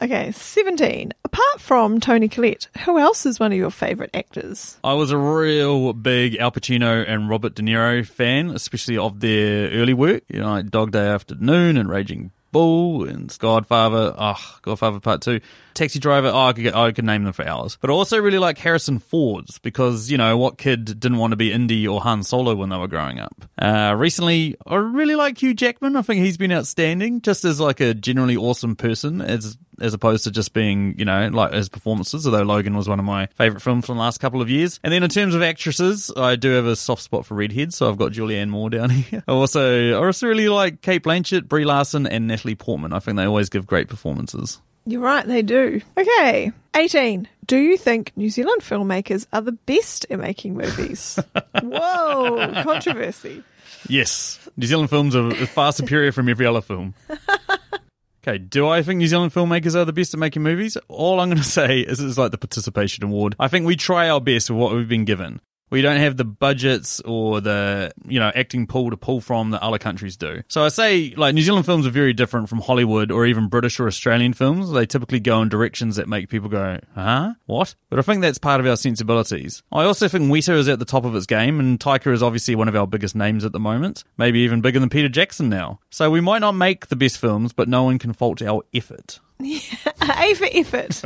Okay, 0.02 0.34
17. 0.34 1.14
Apart 1.24 1.62
from 1.62 2.02
Toni 2.02 2.28
Collette, 2.28 2.68
who 2.84 3.00
else 3.00 3.25
is 3.25 3.39
one 3.39 3.54
of 3.54 3.58
your 3.58 3.72
favourite 3.72 4.13
actors? 4.13 4.78
I 4.84 4.93
was 4.93 5.12
a 5.12 5.17
real 5.17 5.93
big 5.93 6.36
Al 6.36 6.52
Pacino 6.52 7.06
and 7.08 7.30
Robert 7.30 7.56
De 7.56 7.62
Niro 7.62 8.06
fan, 8.06 8.50
especially 8.50 8.98
of 8.98 9.22
their 9.22 9.69
early 9.69 9.93
work. 9.93 10.24
You 10.28 10.41
know, 10.41 10.50
like 10.50 10.69
Dog 10.69 10.91
Day 10.91 11.08
Afternoon 11.08 11.78
and 11.78 11.88
Raging 11.88 12.32
Bull 12.56 13.04
and 13.04 13.38
Godfather. 13.38 14.15
Oh, 14.18 14.58
Godfather 14.62 15.02
Part 15.02 15.22
Two, 15.22 15.41
Taxi 15.74 16.00
Driver. 16.00 16.30
Oh, 16.30 16.46
I 16.46 16.54
could 16.54 16.63
get, 16.63 16.74
I 16.74 16.94
could 16.94 17.04
name 17.04 17.26
them 17.26 17.34
for 17.34 17.46
hours. 17.46 17.78
But 17.82 17.89
I 17.89 17.94
also 17.94 18.18
really 18.18 18.38
like 18.38 18.58
Harrison 18.58 19.00
Ford's 19.00 19.60
because 19.60 20.10
you 20.10 20.18
know 20.18 20.38
what 20.38 20.58
kid 20.58 20.86
didn't 20.86 21.18
want 21.18 21.32
to 21.32 21.36
be 21.36 21.52
Indy 21.52 21.86
or 21.86 22.00
Han 22.00 22.24
Solo 22.24 22.56
when 22.56 22.70
they 22.70 22.78
were 22.78 22.88
growing 22.88 23.20
up. 23.20 23.44
Uh, 23.60 23.94
recently, 23.98 24.56
I 24.65 24.76
really 24.76 25.15
like 25.15 25.41
Hugh 25.41 25.54
Jackman. 25.54 25.98
I 25.98 26.02
think 26.02 26.24
he's 26.24 26.38
been 26.38 26.54
outstanding, 26.54 27.20
just 27.20 27.44
as 27.44 27.60
like 27.60 27.82
a 27.82 27.94
generally 27.94 28.38
awesome 28.38 28.78
person 28.78 29.20
as 29.20 29.58
as 29.80 29.94
opposed 29.94 30.24
to 30.26 30.32
just 30.32 30.54
being, 30.54 30.96
you 30.98 31.06
know, 31.06 31.30
like 31.30 31.54
his 31.54 31.70
performances, 31.70 32.26
although 32.26 32.44
Logan 32.44 32.76
was 32.76 32.88
one 32.88 33.00
of 33.00 33.06
my 33.06 33.28
favourite 33.36 33.62
films 33.62 33.86
from 33.86 33.96
the 33.96 34.02
last 34.02 34.20
couple 34.20 34.42
of 34.42 34.50
years. 34.50 34.80
And 34.84 34.92
then 34.94 35.04
in 35.04 35.10
terms 35.10 35.36
of 35.36 35.42
actresses, 35.42 36.12
I 36.16 36.36
do 36.36 36.52
have 36.52 36.66
a 36.66 36.76
soft 36.76 37.02
spot 37.02 37.26
for 37.26 37.36
redheads, 37.36 37.76
so 37.76 37.90
I've 37.90 37.98
got 37.98 38.12
Julianne 38.12 38.50
Moore 38.50 38.70
down 38.70 38.90
here. 38.92 39.24
I 39.28 39.32
also, 39.32 39.92
I 39.92 40.06
also 40.06 40.28
really 40.28 40.50
like 40.50 40.82
Cate 40.82 41.04
Blanchett, 41.04 41.48
Brie 41.48 41.66
Larson, 41.66 42.08
and 42.08 42.28
Natalie 42.28 42.56
Portman. 42.56 42.94
I 42.94 43.00
think 43.00 43.18
they 43.18 43.26
always 43.26 43.50
give 43.50 43.66
great 43.66 43.88
performances. 43.88 44.62
You're 44.88 45.02
right, 45.02 45.26
they 45.26 45.42
do. 45.42 45.82
Okay, 45.98 46.52
18. 46.76 47.28
Do 47.48 47.58
you 47.58 47.76
think 47.78 48.12
New 48.16 48.30
Zealand 48.30 48.62
filmmakers 48.62 49.26
are 49.34 49.42
the 49.42 49.52
best 49.52 50.06
at 50.12 50.20
making 50.20 50.56
movies? 50.56 51.18
Whoa, 51.64 52.64
controversy. 52.64 53.44
Yes, 53.88 54.40
New 54.58 54.68
Zealand 54.68 54.90
films 54.90 55.16
are 55.16 55.32
far 55.48 55.72
superior 55.72 56.12
from 56.12 56.30
every 56.30 56.46
other 56.46 56.62
film. 56.62 56.94
Okay, 58.28 58.40
do 58.40 58.68
I 58.68 58.82
think 58.82 58.98
New 58.98 59.06
Zealand 59.06 59.34
filmmakers 59.34 59.76
are 59.76 59.86
the 59.86 59.94
best 59.94 60.16
at 60.16 60.20
making 60.20 60.42
movies? 60.42 60.78
All 60.88 61.20
I'm 61.20 61.30
going 61.30 61.38
to 61.44 61.44
say 61.44 61.82
is 61.82 62.00
it's 62.00 62.18
like 62.18 62.32
the 62.32 62.40
participation 62.40 63.04
award. 63.04 63.36
I 63.40 63.48
think 63.48 63.68
we 63.68 63.76
try 63.76 64.10
our 64.10 64.20
best 64.20 64.50
with 64.50 64.58
what 64.58 64.74
we've 64.74 64.90
been 64.90 65.06
given. 65.06 65.42
We 65.69 65.82
don't 65.82 65.97
have 65.97 66.15
the 66.15 66.25
budgets 66.25 67.01
or 67.01 67.41
the, 67.41 67.91
you 68.08 68.19
know, 68.19 68.32
acting 68.34 68.67
pool 68.67 68.91
to 68.91 68.97
pull 68.97 69.19
from 69.19 69.51
that 69.51 69.63
other 69.63 69.80
countries 69.80 70.15
do. 70.15 70.43
So 70.47 70.63
I 70.63 70.69
say, 70.69 71.13
like, 71.17 71.34
New 71.34 71.41
Zealand 71.41 71.65
films 71.65 71.88
are 71.88 71.91
very 71.91 72.13
different 72.13 72.49
from 72.49 72.62
Hollywood 72.62 73.12
or 73.12 73.25
even 73.25 73.47
British 73.47 73.80
or 73.80 73.88
Australian 73.88 74.34
films. 74.34 74.71
They 74.71 74.86
typically 74.86 75.19
go 75.19 75.41
in 75.41 75.49
directions 75.49 75.95
that 75.95 76.08
make 76.08 76.30
people 76.30 76.49
go, 76.49 76.80
huh? 76.93 77.34
What? 77.45 77.75
But 77.89 77.99
I 77.99 78.04
think 78.04 78.21
that's 78.21 78.38
part 78.38 78.60
of 78.60 78.67
our 78.67 78.78
sensibilities. 78.78 79.63
I 79.71 79.84
also 79.84 80.08
think 80.08 80.32
Weta 80.32 80.56
is 80.56 80.69
at 80.69 80.80
the 80.80 80.86
top 80.86 81.06
of 81.06 81.15
its 81.15 81.25
game, 81.25 81.60
and 81.60 81.80
Taika 81.80 82.12
is 82.13 82.23
obviously 82.23 82.56
one 82.56 82.67
of 82.67 82.75
our 82.75 82.88
biggest 82.88 83.15
names 83.15 83.43
at 83.43 83.51
the 83.51 83.60
moment. 83.60 84.04
Maybe 84.17 84.39
even 84.39 84.62
bigger 84.62 84.80
than 84.80 84.89
Peter 84.89 85.10
Jackson 85.10 85.49
now. 85.49 85.80
So 85.89 86.10
we 86.12 86.21
might 86.21 86.39
not 86.39 86.54
make 86.54 86.88
the 86.88 86.95
best 86.95 87.17
films, 87.17 87.54
but 87.54 87.67
no 87.67 87.84
one 87.84 87.99
can 87.99 88.13
fault 88.13 88.41
our 88.41 88.63
effort. 88.73 89.19
A 89.41 90.34
for 90.36 90.48
effort, 90.52 91.02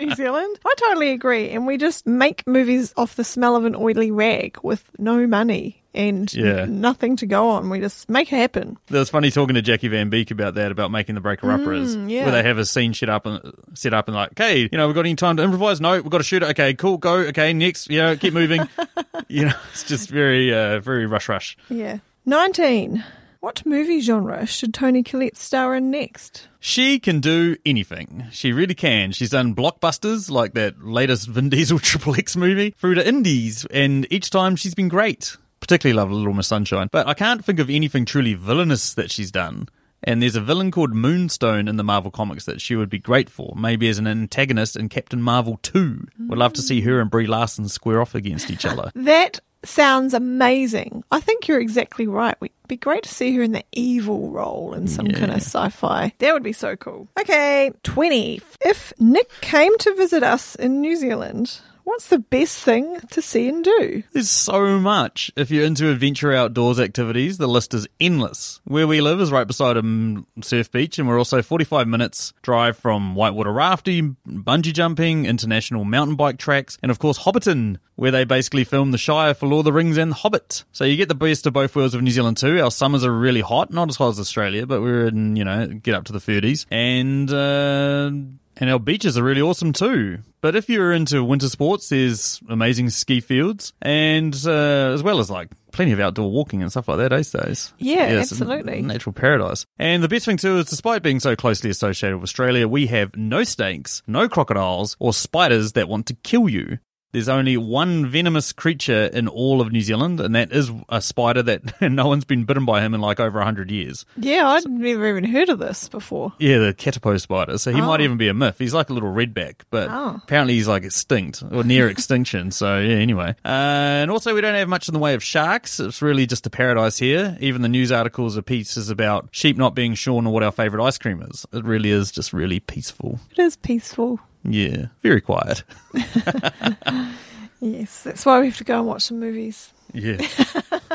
New 0.00 0.14
Zealand. 0.14 0.58
I 0.66 0.74
totally 0.76 1.10
agree. 1.10 1.50
And 1.50 1.66
we 1.66 1.76
just 1.76 2.06
make 2.06 2.46
movies 2.46 2.92
off 2.96 3.16
the 3.16 3.24
smell 3.24 3.56
of 3.56 3.64
an 3.64 3.74
oily 3.76 4.10
rag 4.10 4.58
with 4.62 4.90
no 4.98 5.26
money 5.26 5.82
and 5.94 6.32
Yeah. 6.32 6.66
nothing 6.68 7.16
to 7.16 7.26
go 7.26 7.48
on. 7.50 7.68
We 7.70 7.80
just 7.80 8.08
make 8.08 8.32
it 8.32 8.36
happen. 8.36 8.76
It 8.88 8.94
was 8.94 9.10
funny 9.10 9.30
talking 9.30 9.54
to 9.54 9.62
Jackie 9.62 9.88
Van 9.88 10.08
Beek 10.08 10.30
about 10.30 10.54
that, 10.54 10.70
about 10.72 10.90
making 10.90 11.14
the 11.16 11.20
Breaker 11.20 11.46
Upperers, 11.48 12.08
yeah. 12.10 12.22
where 12.24 12.32
they 12.32 12.42
have 12.42 12.58
a 12.58 12.64
scene 12.64 12.94
set 12.94 13.08
up 13.08 13.26
and 13.26 13.40
set 13.74 13.92
up 13.94 14.08
and 14.08 14.14
like, 14.16 14.30
okay, 14.32 14.60
you 14.60 14.68
know, 14.78 14.86
we've 14.86 14.94
got 14.94 15.06
any 15.06 15.16
time 15.16 15.36
to 15.36 15.42
improvise? 15.42 15.80
No, 15.80 15.92
we've 15.92 16.10
got 16.10 16.18
to 16.18 16.24
shoot 16.24 16.42
it. 16.42 16.50
Okay, 16.50 16.74
cool, 16.74 16.98
go. 16.98 17.14
Okay, 17.14 17.52
next, 17.52 17.90
you 17.90 17.98
know, 17.98 18.16
keep 18.16 18.34
moving. 18.34 18.68
you 19.28 19.46
know, 19.46 19.54
it's 19.72 19.84
just 19.84 20.10
very, 20.10 20.52
uh, 20.54 20.80
very 20.80 21.06
rush, 21.06 21.28
rush. 21.28 21.56
Yeah. 21.68 21.98
19. 22.26 23.02
What 23.40 23.64
movie 23.64 24.00
genre 24.00 24.44
should 24.44 24.74
Toni 24.74 25.02
Collette 25.02 25.34
star 25.34 25.74
in 25.74 25.90
next? 25.90 26.46
She 26.58 26.98
can 26.98 27.20
do 27.20 27.56
anything. 27.64 28.26
She 28.30 28.52
really 28.52 28.74
can. 28.74 29.12
She's 29.12 29.30
done 29.30 29.54
blockbusters 29.54 30.30
like 30.30 30.52
that 30.52 30.84
latest 30.84 31.26
Vin 31.26 31.48
Diesel 31.48 31.78
Triple 31.78 32.16
X 32.16 32.36
movie 32.36 32.74
through 32.76 32.96
to 32.96 33.08
indies, 33.08 33.64
and 33.70 34.06
each 34.12 34.28
time 34.28 34.56
she's 34.56 34.74
been 34.74 34.88
great. 34.88 35.38
Particularly 35.60 35.96
love 35.96 36.10
Little 36.10 36.34
Miss 36.34 36.48
Sunshine. 36.48 36.90
But 36.92 37.06
I 37.08 37.14
can't 37.14 37.42
think 37.42 37.60
of 37.60 37.70
anything 37.70 38.04
truly 38.04 38.34
villainous 38.34 38.92
that 38.92 39.10
she's 39.10 39.30
done. 39.30 39.70
And 40.04 40.20
there's 40.20 40.36
a 40.36 40.40
villain 40.42 40.70
called 40.70 40.94
Moonstone 40.94 41.66
in 41.66 41.76
the 41.76 41.84
Marvel 41.84 42.10
comics 42.10 42.44
that 42.44 42.60
she 42.60 42.76
would 42.76 42.90
be 42.90 42.98
great 42.98 43.30
for, 43.30 43.54
maybe 43.56 43.88
as 43.88 43.98
an 43.98 44.06
antagonist 44.06 44.76
in 44.76 44.90
Captain 44.90 45.20
Marvel 45.22 45.58
2. 45.62 46.06
Would 46.28 46.38
love 46.38 46.52
to 46.54 46.62
see 46.62 46.82
her 46.82 47.00
and 47.00 47.10
Brie 47.10 47.26
Larson 47.26 47.68
square 47.68 48.02
off 48.02 48.14
against 48.14 48.50
each 48.50 48.66
other. 48.66 48.90
That 49.10 49.40
sounds 49.64 50.14
amazing. 50.14 51.04
I 51.10 51.20
think 51.20 51.48
you're 51.48 51.60
exactly 51.60 52.06
right. 52.06 52.36
It'd 52.40 52.52
be 52.68 52.76
great 52.76 53.02
to 53.04 53.08
see 53.08 53.34
her 53.36 53.42
in 53.42 53.52
the 53.52 53.64
evil 53.72 54.30
role 54.30 54.74
in 54.74 54.86
some 54.86 55.08
kind 55.08 55.30
of 55.30 55.38
sci-fi. 55.38 56.12
That 56.18 56.32
would 56.32 56.42
be 56.42 56.52
so 56.52 56.76
cool. 56.76 57.08
Okay, 57.18 57.72
20. 57.82 58.40
If 58.60 58.92
Nick 58.98 59.30
came 59.40 59.76
to 59.78 59.94
visit 59.94 60.22
us 60.22 60.54
in 60.54 60.80
New 60.80 60.96
Zealand, 60.96 61.60
what's 61.84 62.08
the 62.08 62.18
best 62.18 62.58
thing 62.62 62.98
to 63.10 63.22
see 63.22 63.48
and 63.48 63.64
do? 63.64 64.02
There's 64.12 64.30
so 64.30 64.78
much. 64.78 65.30
If 65.36 65.50
you're 65.50 65.64
into 65.64 65.90
adventure 65.90 66.32
outdoors 66.32 66.80
activities, 66.80 67.38
the 67.38 67.46
list 67.46 67.74
is 67.74 67.86
endless. 68.00 68.60
Where 68.64 68.86
we 68.86 69.00
live 69.00 69.20
is 69.20 69.30
right 69.30 69.46
beside 69.46 69.76
a 69.76 70.24
surf 70.42 70.70
beach, 70.70 70.98
and 70.98 71.08
we're 71.08 71.18
also 71.18 71.42
45 71.42 71.88
minutes 71.88 72.32
drive 72.42 72.76
from 72.76 73.14
whitewater 73.14 73.52
rafting, 73.52 74.16
bungee 74.26 74.72
jumping, 74.72 75.26
international 75.26 75.84
mountain 75.84 76.16
bike 76.16 76.38
tracks, 76.38 76.78
and 76.82 76.90
of 76.90 76.98
course 76.98 77.20
Hobbiton, 77.20 77.78
where 77.96 78.10
they 78.10 78.24
basically 78.24 78.64
film 78.64 78.92
The 78.92 78.98
Shire 78.98 79.34
for 79.34 79.46
Lord 79.46 79.60
of 79.60 79.64
the 79.66 79.72
Rings 79.72 79.98
and 79.98 80.12
The 80.12 80.16
Hobbit. 80.16 80.64
So 80.72 80.84
you 80.84 80.96
get 80.96 81.08
the 81.08 81.14
best 81.14 81.46
of 81.46 81.52
both 81.52 81.76
worlds 81.76 81.94
of 81.94 82.02
New 82.02 82.10
Zealand 82.10 82.38
too. 82.38 82.60
Our 82.60 82.70
summers 82.70 83.04
are 83.04 83.12
really 83.12 83.42
hot, 83.42 83.72
not 83.72 83.88
as 83.88 83.96
hot 83.96 84.10
as 84.10 84.20
Australia, 84.20 84.66
but 84.66 84.80
we're 84.80 85.08
in, 85.08 85.36
you 85.36 85.44
know, 85.44 85.66
get 85.66 85.94
up 85.94 86.04
to 86.04 86.12
the 86.12 86.18
30s. 86.18 86.66
And, 86.70 87.30
uh, 87.30 88.10
and 88.56 88.70
our 88.70 88.78
beaches 88.78 89.18
are 89.18 89.22
really 89.22 89.42
awesome 89.42 89.72
too. 89.72 90.20
But 90.40 90.56
if 90.56 90.68
you're 90.68 90.92
into 90.92 91.22
winter 91.22 91.48
sports, 91.48 91.88
there's 91.88 92.40
amazing 92.48 92.90
ski 92.90 93.20
fields, 93.20 93.72
and 93.82 94.34
uh, 94.46 94.92
as 94.92 95.02
well 95.02 95.18
as 95.18 95.30
like 95.30 95.50
plenty 95.72 95.92
of 95.92 96.00
outdoor 96.00 96.30
walking 96.30 96.62
and 96.62 96.70
stuff 96.70 96.88
like 96.88 96.98
that 96.98 97.14
these 97.14 97.30
days. 97.30 97.72
Yeah, 97.78 98.06
it's 98.06 98.32
a 98.32 98.34
absolutely. 98.34 98.82
natural 98.82 99.12
paradise. 99.12 99.66
And 99.78 100.02
the 100.02 100.08
best 100.08 100.24
thing 100.24 100.36
too 100.36 100.58
is, 100.58 100.66
despite 100.66 101.02
being 101.02 101.20
so 101.20 101.36
closely 101.36 101.70
associated 101.70 102.16
with 102.16 102.24
Australia, 102.24 102.66
we 102.66 102.86
have 102.88 103.16
no 103.16 103.44
snakes, 103.44 104.02
no 104.06 104.28
crocodiles, 104.28 104.96
or 104.98 105.12
spiders 105.12 105.72
that 105.72 105.88
want 105.88 106.06
to 106.06 106.14
kill 106.14 106.48
you. 106.48 106.78
There's 107.12 107.28
only 107.28 107.56
one 107.56 108.06
venomous 108.06 108.52
creature 108.52 109.06
in 109.06 109.26
all 109.26 109.60
of 109.60 109.72
New 109.72 109.80
Zealand, 109.80 110.20
and 110.20 110.34
that 110.36 110.52
is 110.52 110.70
a 110.88 111.00
spider 111.02 111.42
that 111.42 111.80
no 111.90 112.06
one's 112.06 112.24
been 112.24 112.44
bitten 112.44 112.64
by 112.64 112.80
him 112.82 112.94
in 112.94 113.00
like 113.00 113.18
over 113.18 113.38
100 113.40 113.68
years. 113.70 114.06
Yeah, 114.16 114.48
I'd 114.48 114.64
never 114.70 115.08
even 115.08 115.24
heard 115.24 115.48
of 115.48 115.58
this 115.58 115.88
before. 115.88 116.32
Yeah, 116.38 116.58
the 116.58 116.72
Katipo 116.74 117.20
spider. 117.20 117.58
So 117.58 117.72
he 117.72 117.80
Oh. 117.80 117.86
might 117.86 118.00
even 118.00 118.16
be 118.16 118.28
a 118.28 118.34
myth. 118.34 118.56
He's 118.60 118.74
like 118.74 118.90
a 118.90 118.92
little 118.92 119.12
redback, 119.12 119.62
but 119.70 119.88
Oh. 119.90 120.20
apparently 120.22 120.54
he's 120.54 120.68
like 120.68 120.84
extinct 120.84 121.42
or 121.50 121.64
near 121.64 121.88
extinction. 121.90 122.52
So 122.52 122.78
yeah, 122.78 122.94
anyway. 122.96 123.34
Uh, 123.44 123.48
and 123.48 124.10
also 124.10 124.32
we 124.34 124.40
don't 124.40 124.54
have 124.54 124.68
much 124.68 124.86
in 124.88 124.94
the 124.94 125.00
way 125.00 125.14
of 125.14 125.24
sharks. 125.24 125.80
It's 125.80 126.02
really 126.02 126.26
just 126.26 126.46
a 126.46 126.50
paradise 126.50 126.98
here. 126.98 127.36
Even 127.40 127.62
the 127.62 127.68
news 127.68 127.90
articles 127.90 128.38
are 128.38 128.42
pieces 128.42 128.88
about 128.88 129.28
sheep 129.32 129.56
not 129.56 129.74
being 129.74 129.94
shorn 129.94 130.26
or 130.28 130.32
what 130.32 130.42
our 130.44 130.52
favourite 130.52 130.86
ice 130.86 130.96
cream 130.98 131.22
is. 131.22 131.44
It 131.52 131.64
really 131.64 131.90
is 131.90 132.12
just 132.12 132.32
really 132.32 132.60
peaceful. 132.60 133.18
It 133.32 133.40
is 133.40 133.56
peaceful. 133.56 134.20
Yeah, 134.44 134.86
very 135.02 135.20
quiet. 135.20 135.64
Yes, 137.60 138.02
that's 138.02 138.24
why 138.24 138.40
we 138.40 138.46
have 138.46 138.56
to 138.56 138.64
go 138.64 138.78
and 138.78 138.86
watch 138.86 139.02
some 139.02 139.20
movies. 139.20 139.72
Yeah, 139.92 140.16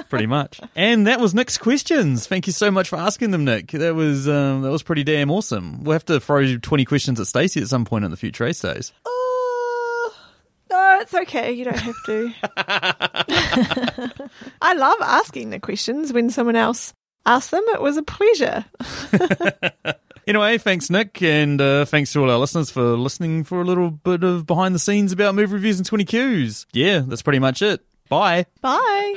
pretty 0.10 0.26
much. 0.26 0.60
And 0.76 1.06
that 1.06 1.20
was 1.20 1.36
Nick's 1.36 1.60
questions. 1.60 2.26
Thank 2.26 2.48
you 2.48 2.54
so 2.54 2.72
much 2.72 2.90
for 2.90 2.96
asking 2.96 3.32
them, 3.32 3.46
Nick. 3.46 3.68
That 3.68 3.94
was 3.94 4.28
um, 4.28 4.64
that 4.64 4.72
was 4.72 4.82
pretty 4.82 5.04
damn 5.04 5.30
awesome. 5.30 5.84
We'll 5.84 5.94
have 5.94 6.06
to 6.06 6.20
throw 6.20 6.58
twenty 6.58 6.84
questions 6.84 7.20
at 7.20 7.28
Stacey 7.28 7.62
at 7.62 7.68
some 7.68 7.86
point 7.86 8.04
in 8.04 8.10
the 8.12 8.18
future, 8.18 8.46
eh, 8.46 8.52
Stace? 8.54 8.94
Oh, 9.06 10.14
no, 10.72 10.98
it's 11.02 11.14
okay. 11.14 11.52
You 11.52 11.66
don't 11.66 11.78
have 11.78 11.96
to. 12.08 12.34
I 14.62 14.74
love 14.74 14.98
asking 15.02 15.52
the 15.52 15.60
questions 15.60 16.14
when 16.14 16.32
someone 16.32 16.56
else 16.56 16.96
asks 17.28 17.52
them. 17.52 17.64
It 17.74 17.82
was 17.82 17.98
a 17.98 18.04
pleasure. 18.04 18.66
Anyway, 20.28 20.58
thanks, 20.58 20.90
Nick, 20.90 21.22
and 21.22 21.62
uh, 21.62 21.86
thanks 21.86 22.12
to 22.14 22.22
all 22.22 22.32
our 22.32 22.38
listeners 22.40 22.72
for 22.72 22.98
listening 22.98 23.44
for 23.44 23.62
a 23.62 23.64
little 23.64 23.92
bit 23.92 24.24
of 24.24 24.48
behind 24.48 24.74
the 24.74 24.80
scenes 24.80 25.12
about 25.12 25.36
movie 25.36 25.54
reviews 25.54 25.78
and 25.78 25.86
20 25.86 26.06
Qs. 26.06 26.66
Yeah, 26.74 27.00
that's 27.06 27.22
pretty 27.22 27.40
much 27.40 27.62
it. 27.62 27.82
Bye. 28.10 28.46
Bye. 28.62 29.16